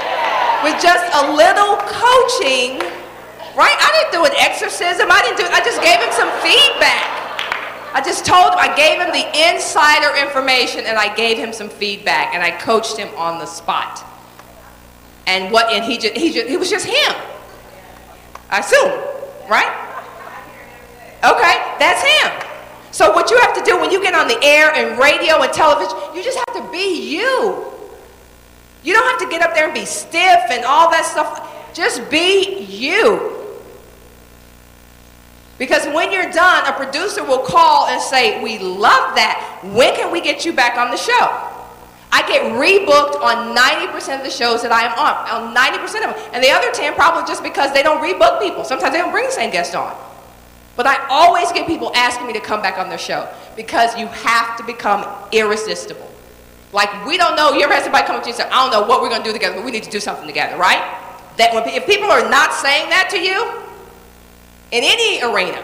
[0.64, 2.84] with just a little coaching,
[3.56, 3.78] right?
[3.80, 5.08] I didn't do an exorcism.
[5.10, 7.18] I didn't do I just gave him some feedback.
[7.94, 11.70] I just told him, I gave him the insider information and I gave him some
[11.70, 14.06] feedback and I coached him on the spot.
[15.26, 17.16] And what and he just he just he was just him.
[18.50, 18.92] I assume,
[19.50, 19.72] right?
[21.24, 22.32] Okay, that's him.
[22.92, 25.52] So what you have to do when you get on the air and radio and
[25.54, 27.67] television, you just have to be you.
[28.88, 31.74] You don't have to get up there and be stiff and all that stuff.
[31.74, 33.36] Just be you.
[35.58, 39.60] Because when you're done, a producer will call and say, We love that.
[39.74, 41.12] When can we get you back on the show?
[42.14, 46.16] I get rebooked on 90% of the shows that I am on, on 90% of
[46.16, 46.30] them.
[46.32, 48.64] And the other 10 probably just because they don't rebook people.
[48.64, 49.98] Sometimes they don't bring the same guest on.
[50.78, 53.28] But I always get people asking me to come back on their show
[53.58, 56.10] because you have to become irresistible.
[56.74, 58.64] Like we don't know, you ever had somebody come up to you and say, I
[58.64, 60.82] don't know what we're gonna do together, but we need to do something together, right?
[61.38, 63.64] That when, if people are not saying that to you
[64.72, 65.64] in any arena,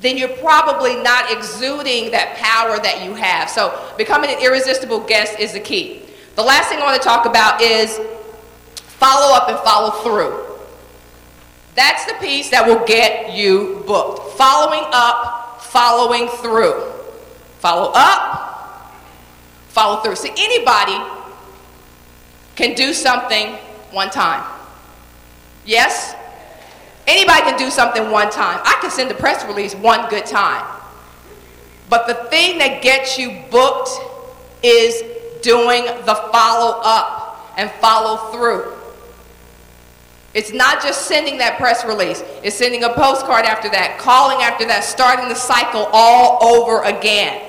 [0.00, 3.50] then you're probably not exuding that power that you have.
[3.50, 6.02] So becoming an irresistible guest is the key.
[6.36, 7.98] The last thing I want to talk about is
[8.76, 10.44] follow up and follow through.
[11.74, 14.36] That's the piece that will get you booked.
[14.36, 16.92] Following up, following through.
[17.58, 18.47] Follow up,
[19.78, 20.16] follow through.
[20.16, 20.98] See, anybody
[22.56, 23.54] can do something
[23.92, 24.44] one time.
[25.64, 26.16] Yes?
[27.06, 28.60] Anybody can do something one time.
[28.64, 30.66] I can send a press release one good time.
[31.88, 33.90] But the thing that gets you booked
[34.64, 35.00] is
[35.42, 38.72] doing the follow up and follow through.
[40.34, 44.66] It's not just sending that press release, it's sending a postcard after that, calling after
[44.66, 47.47] that, starting the cycle all over again.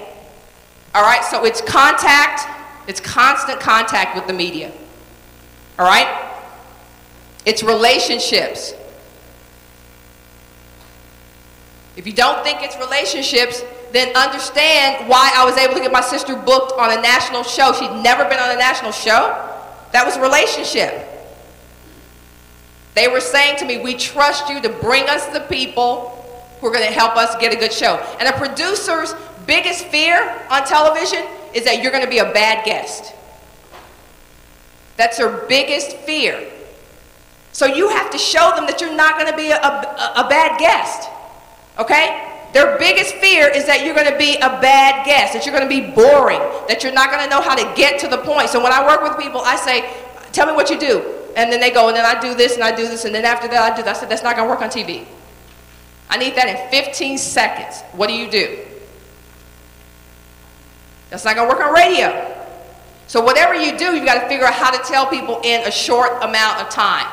[0.96, 2.48] All right, so it's contact,
[2.88, 4.72] it's constant contact with the media.
[5.78, 6.30] All right?
[7.46, 8.74] It's relationships.
[11.96, 16.02] If you don't think it's relationships, then understand why I was able to get my
[16.02, 17.74] sister booked on a national show.
[17.74, 19.36] She'd never been on a national show.
[19.92, 21.06] That was relationship.
[22.96, 26.16] They were saying to me, We trust you to bring us the people
[26.60, 27.96] who are going to help us get a good show.
[28.20, 29.14] And the producer's
[29.46, 33.14] biggest fear on television is that you're going to be a bad guest.
[34.98, 36.50] That's their biggest fear.
[37.52, 40.30] So you have to show them that you're not going to be a, a, a
[40.30, 41.10] bad guest.
[41.78, 42.26] Okay?
[42.54, 45.68] Their biggest fear is that you're going to be a bad guest, that you're going
[45.68, 48.50] to be boring, that you're not going to know how to get to the point.
[48.50, 49.90] So when I work with people, I say,
[50.32, 51.16] Tell me what you do.
[51.36, 53.26] And then they go, and then I do this, and I do this, and then
[53.26, 53.96] after that, I do that.
[53.96, 55.06] I said, That's not going to work on TV.
[56.10, 57.82] I need that in 15 seconds.
[57.94, 58.66] What do you do?
[61.10, 62.36] That's not going to work on radio.
[63.08, 65.72] So, whatever you do, you've got to figure out how to tell people in a
[65.72, 67.08] short amount of time.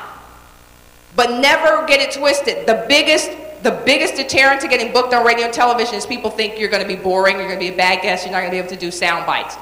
[1.14, 2.66] But never get it twisted.
[2.66, 3.30] The biggest
[3.62, 6.82] the biggest deterrent to getting booked on radio and television is people think you're going
[6.82, 8.58] to be boring, you're going to be a bad guest, you're not going to be
[8.58, 9.56] able to do sound bites.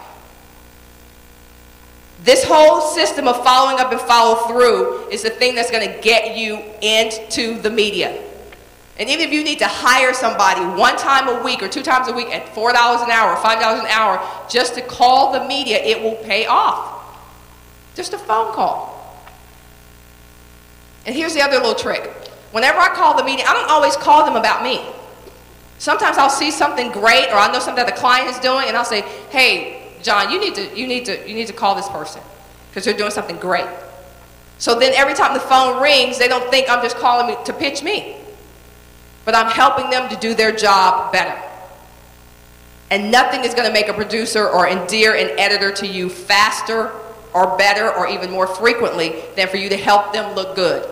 [2.22, 6.00] This whole system of following up and follow through is the thing that's going to
[6.00, 8.22] get you into the media.
[8.98, 12.06] And even if you need to hire somebody one time a week or two times
[12.08, 16.00] a week at $4 an hour, $5 an hour, just to call the media, it
[16.00, 17.02] will pay off.
[17.96, 18.94] Just a phone call.
[21.06, 22.04] And here's the other little trick.
[22.52, 24.80] Whenever I call the media, I don't always call them about me.
[25.78, 28.76] Sometimes I'll see something great or I know something that the client is doing and
[28.76, 31.88] I'll say, hey, John, you need to, you need to, you need to call this
[31.88, 32.22] person
[32.70, 33.66] because they're doing something great.
[34.58, 37.52] So then every time the phone rings, they don't think I'm just calling me to
[37.52, 38.16] pitch me.
[39.24, 41.40] But I'm helping them to do their job better.
[42.90, 46.92] And nothing is going to make a producer or endear an editor to you faster
[47.32, 50.88] or better or even more frequently than for you to help them look good.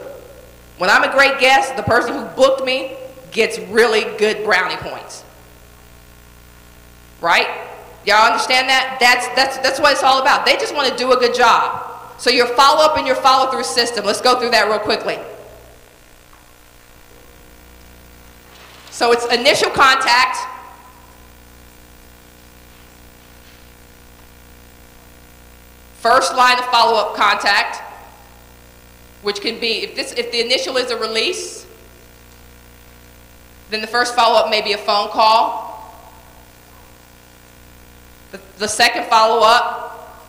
[0.78, 2.97] When I'm a great guest, the person who booked me
[3.30, 5.22] gets really good brownie points.
[7.20, 7.47] Right?
[8.05, 8.97] Y'all understand that?
[8.99, 10.45] That's, that's, that's what it's all about.
[10.45, 11.89] They just want to do a good job.
[12.18, 15.18] So your follow-up and your follow-through system, let's go through that real quickly.
[18.93, 20.36] So it's initial contact.
[25.97, 27.82] First line of follow-up contact,
[29.22, 31.66] which can be, if, this, if the initial is a release,
[33.70, 35.72] then the first follow-up may be a phone call,
[38.30, 40.22] the, the second follow-up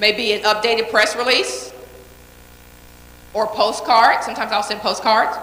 [0.00, 1.72] may be an updated press release
[3.34, 4.24] or postcard.
[4.24, 5.36] Sometimes I'll send postcards.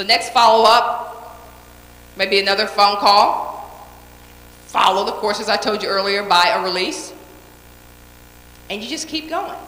[0.00, 1.36] The next follow-up
[2.16, 3.50] maybe another phone call,
[4.68, 7.12] Follow the course, as I told you earlier, by a release,
[8.70, 9.58] and you just keep going.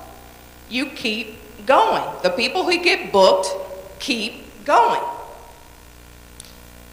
[0.70, 2.02] You keep going.
[2.22, 3.48] The people who get booked
[3.98, 5.02] keep going.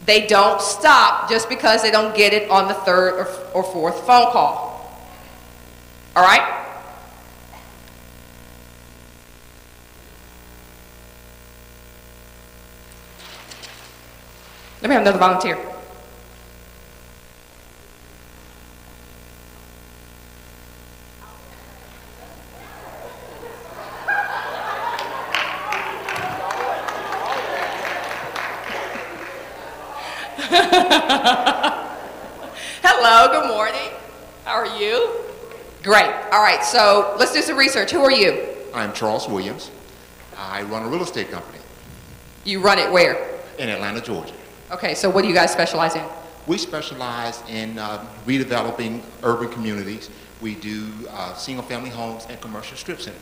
[0.04, 4.04] They don't stop just because they don't get it on the third or, or fourth
[4.04, 5.00] phone call.
[6.14, 6.59] All right?
[14.82, 15.56] Let me have another volunteer.
[32.82, 33.90] Hello, good morning.
[34.44, 35.10] How are you?
[35.82, 36.12] Great.
[36.32, 37.90] All right, so let's do some research.
[37.90, 38.46] Who are you?
[38.74, 39.70] I'm Charles Williams.
[40.36, 41.58] I run a real estate company
[42.44, 43.26] You run it where?
[43.58, 44.32] in Atlanta, Georgia.
[44.72, 46.04] Okay, so what do you guys specialize in?
[46.46, 50.10] We specialize in uh, redeveloping urban communities.
[50.40, 53.20] We do uh, single-family homes and commercial strip centers.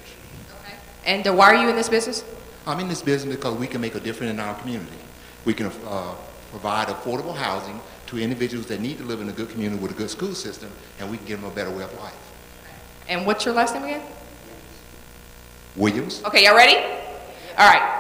[0.63, 0.75] Okay.
[1.07, 2.23] And uh, why are you in this business?
[2.67, 4.99] I'm in this business because we can make a difference in our community.
[5.47, 6.15] We can uh,
[6.51, 9.95] provide affordable housing to individuals that need to live in a good community with a
[9.95, 10.71] good school system,
[11.01, 12.15] and we can give them a better way of life.
[13.09, 14.03] And what's your last name again?
[15.77, 16.23] Williams?
[16.25, 16.77] Okay, y'all ready?
[17.57, 17.98] All right.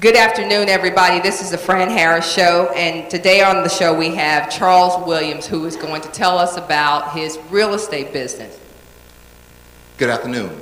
[0.00, 1.20] Good afternoon, everybody.
[1.20, 5.46] This is the Fran Harris Show, and today on the show we have Charles Williams,
[5.46, 8.58] who is going to tell us about his real estate business.
[9.98, 10.58] Good afternoon.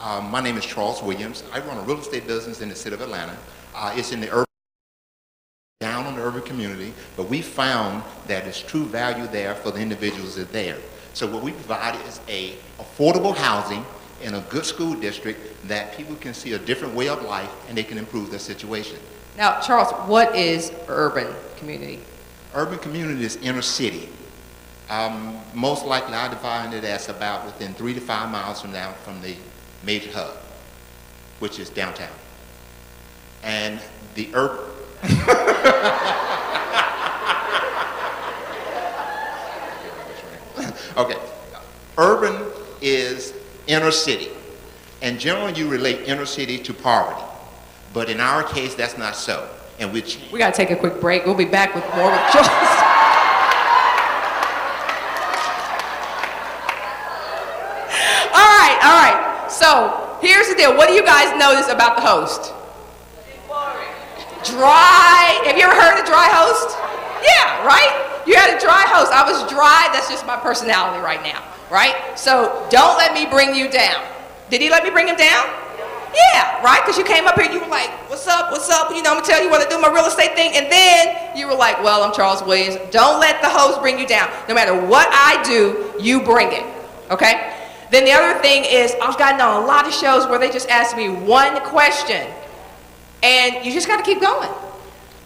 [0.00, 1.42] Um, my name is Charles Williams.
[1.52, 3.36] I run a real estate business in the city of Atlanta.
[3.74, 4.46] Uh, it's in the urban,
[5.80, 9.80] down on the urban community, but we found that there's true value there for the
[9.80, 10.78] individuals that are there.
[11.12, 13.84] So what we provide is a affordable housing
[14.22, 17.76] in a good school district that people can see a different way of life and
[17.76, 18.98] they can improve their situation.
[19.36, 22.00] Now, Charles, what is urban community?
[22.54, 24.08] Urban community is inner city.
[24.88, 28.94] Um, most likely, I define it as about within three to five miles from down
[29.04, 29.34] from the
[29.84, 30.36] major hub,
[31.40, 32.08] which is downtown.
[33.42, 33.80] And
[34.14, 34.64] the urban.
[40.96, 41.18] okay,
[41.98, 42.42] urban
[42.80, 43.34] is
[43.66, 44.28] inner city,
[45.02, 47.22] and generally you relate inner city to poverty,
[47.92, 51.00] but in our case that's not so, and which We got to take a quick
[51.00, 51.26] break.
[51.26, 52.48] We'll be back with more with Charles.
[58.34, 59.46] all right, all right.
[59.50, 60.76] So here's the deal.
[60.76, 62.52] What do you guys notice about the host?
[64.46, 65.42] Dry.
[65.42, 66.78] Have you ever heard of dry host?
[67.18, 68.22] Yeah, right?
[68.26, 69.10] You had a dry host.
[69.10, 69.90] I was dry.
[69.92, 72.18] That's just my personality right now, right?
[72.18, 74.04] So don't let me bring you down.
[74.50, 75.46] Did he let me bring him down?
[76.14, 76.80] Yeah, right?
[76.82, 78.90] Because you came up here, you were like, what's up, what's up?
[78.90, 80.52] You know, I'm going to tell you what to do my real estate thing.
[80.54, 82.78] And then you were like, well, I'm Charles Williams.
[82.90, 84.30] Don't let the host bring you down.
[84.48, 86.64] No matter what I do, you bring it,
[87.10, 87.52] okay?
[87.90, 90.68] Then the other thing is, I've gotten on a lot of shows where they just
[90.68, 92.26] ask me one question,
[93.22, 94.50] and you just got to keep going,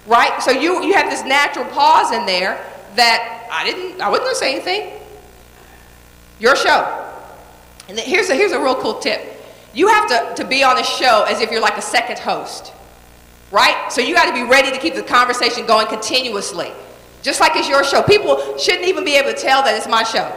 [0.07, 0.43] right?
[0.43, 2.61] So you, you have this natural pause in there
[2.97, 5.00] that I didn't, I wasn't going to say anything.
[6.41, 7.07] Your show.
[7.89, 9.21] And here's a, here's a real cool tip.
[9.75, 12.73] You have to, to be on the show as if you're like a second host,
[13.53, 13.93] right?
[13.93, 16.73] So you got to be ready to keep the conversation going continuously,
[17.23, 18.03] just like it's your show.
[18.03, 20.33] People shouldn't even be able to tell that it's my show.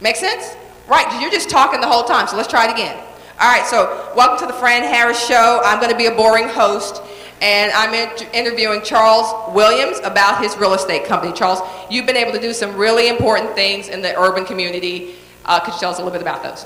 [0.00, 0.54] Make sense?
[0.88, 2.96] Right, you're just talking the whole time, so let's try it again.
[3.40, 5.60] All right, so welcome to the Fran Harris Show.
[5.64, 7.02] I'm going to be a boring host,
[7.42, 11.32] and I'm inter- interviewing Charles Williams about his real estate company.
[11.32, 11.58] Charles,
[11.90, 15.16] you've been able to do some really important things in the urban community.
[15.44, 16.64] Uh, could you tell us a little bit about those?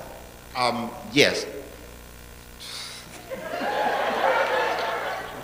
[0.55, 1.44] Um, yes.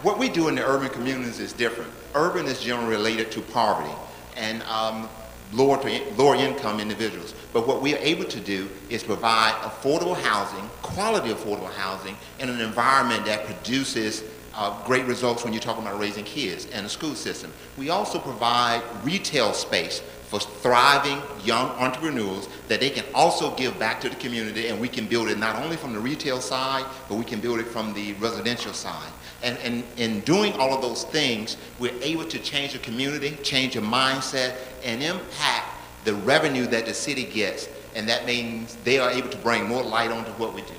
[0.02, 1.90] what we do in the urban communities is different.
[2.14, 3.94] Urban is generally related to poverty
[4.36, 5.08] and um,
[5.52, 7.34] lower, to, lower income individuals.
[7.54, 12.50] But what we are able to do is provide affordable housing, quality affordable housing, in
[12.50, 14.22] an environment that produces
[14.54, 17.52] uh, great results when you're talking about raising kids and the school system.
[17.76, 24.00] We also provide retail space for thriving young entrepreneurs that they can also give back
[24.00, 27.16] to the community and we can build it not only from the retail side, but
[27.16, 29.12] we can build it from the residential side.
[29.42, 33.74] And, and in doing all of those things, we're able to change the community, change
[33.74, 35.66] the mindset, and impact
[36.04, 37.68] the revenue that the city gets.
[37.94, 40.74] And that means they are able to bring more light onto what we do.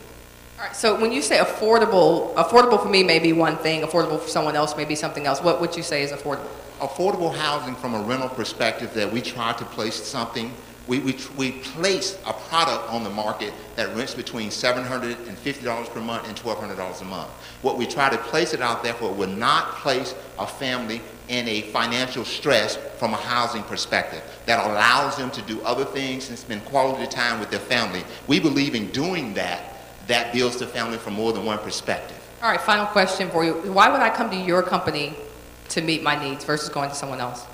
[0.64, 4.30] Right, so when you say affordable, affordable for me may be one thing, affordable for
[4.30, 5.41] someone else may be something else.
[5.41, 6.48] What would you say is affordable?
[6.80, 10.52] affordable housing from a rental perspective that we try to place something
[10.85, 16.27] We, we, we place a product on the market that rents between $750 per month
[16.27, 17.30] and $1,200 a month.
[17.61, 21.48] What we try to place it out there for will not place a family in
[21.48, 26.38] a financial stress from a housing perspective that allows them to do other things and
[26.38, 28.03] spend quality time with their family.
[28.27, 29.73] We believe in doing that,
[30.08, 32.20] that builds the family from more than one perspective.
[32.42, 33.54] All right, final question for you.
[33.72, 35.16] Why would I come to your company
[35.70, 37.46] to meet my needs versus going to someone else?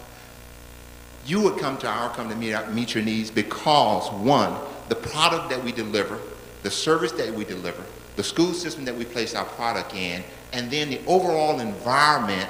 [1.26, 4.56] You would come to our company to meet, meet your needs because, one,
[4.88, 6.20] the product that we deliver,
[6.64, 7.84] the service that we deliver,
[8.16, 10.24] the school system that we place our product in,
[10.54, 12.50] and then the overall environment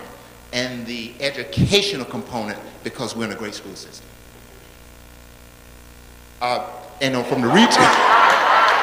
[0.53, 4.07] and the educational component because we're in a great school system.
[6.41, 6.67] Uh,
[7.01, 8.08] and uh, from the retail,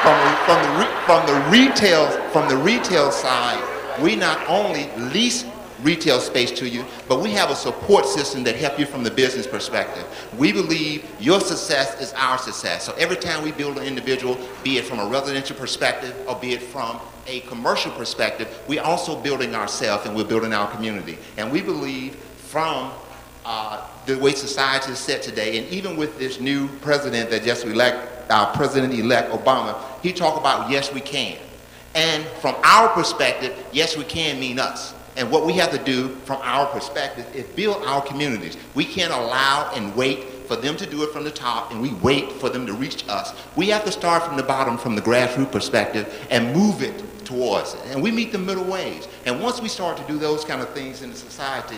[0.07, 3.61] from the, from the, from the retail, from the retail side,
[4.01, 5.45] we not only lease
[5.81, 9.11] retail space to you, but we have a support system that help you from the
[9.11, 10.05] business perspective.
[10.37, 12.85] We believe your success is our success.
[12.85, 16.53] So every time we build an individual, be it from a residential perspective or be
[16.53, 21.17] it from a commercial perspective, we're also building ourselves and we're building our community.
[21.35, 22.93] And we believe from
[23.43, 27.65] uh, the way society is set today, and even with this new president that just
[27.65, 31.37] elect, our President-elect Obama, he talked about yes, we can.
[31.95, 34.93] And from our perspective, yes, we can mean us.
[35.15, 38.55] And what we have to do from our perspective is build our communities.
[38.75, 41.93] We can't allow and wait for them to do it from the top and we
[41.95, 43.33] wait for them to reach us.
[43.55, 47.73] We have to start from the bottom, from the grassroots perspective, and move it towards
[47.73, 47.81] it.
[47.87, 49.07] And we meet the middle ways.
[49.25, 51.77] And once we start to do those kind of things in society,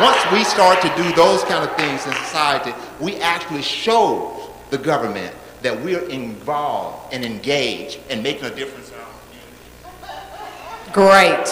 [0.00, 4.78] once we start to do those kind of things in society, we actually show the
[4.78, 10.92] government that we're involved and engaged and making a difference in our community.
[10.92, 11.46] Great.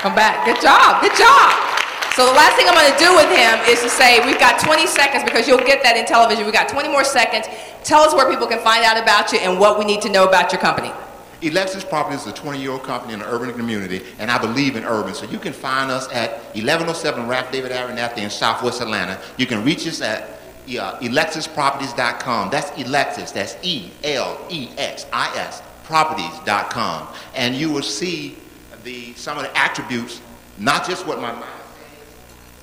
[0.00, 0.44] Come back.
[0.44, 1.00] Good job.
[1.00, 1.74] Good job.
[2.14, 4.60] So the last thing I'm going to do with him is to say we've got
[4.60, 6.44] 20 seconds because you'll get that in television.
[6.44, 7.48] We've got 20 more seconds.
[7.82, 10.28] Tell us where people can find out about you and what we need to know
[10.28, 10.92] about your company.
[11.40, 15.12] Elexis Properties is a 20-year-old company in the urban community, and I believe in urban.
[15.14, 19.20] So you can find us at 1107 Ralph David Abernathy in Southwest Atlanta.
[19.36, 22.50] You can reach us at uh, ElexisProperties.com.
[22.50, 23.32] That's Elexis.
[23.32, 24.02] That's E-L-E-X-I-S
[25.84, 27.08] Properties.com.
[27.34, 28.36] And you will see
[28.84, 30.20] the, some of the attributes,
[30.58, 31.50] not just what my mind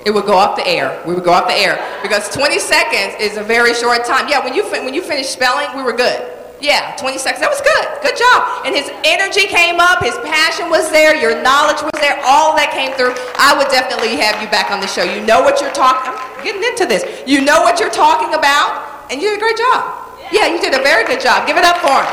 [0.06, 1.02] it would go off the air.
[1.06, 4.28] We would go off the air because 20 seconds is a very short time.
[4.28, 6.41] Yeah, when you when you finished spelling, we were good.
[6.62, 7.42] Yeah, 20 seconds.
[7.42, 7.86] That was good.
[8.06, 8.70] Good job.
[8.70, 12.70] And his energy came up, his passion was there, your knowledge was there, all that
[12.70, 13.18] came through.
[13.42, 15.02] I would definitely have you back on the show.
[15.02, 16.14] You know what you're talking.
[16.14, 17.02] I'm getting into this.
[17.26, 20.14] You know what you're talking about, and you did a great job.
[20.30, 21.50] Yeah, you did a very good job.
[21.50, 22.08] Give it up for him.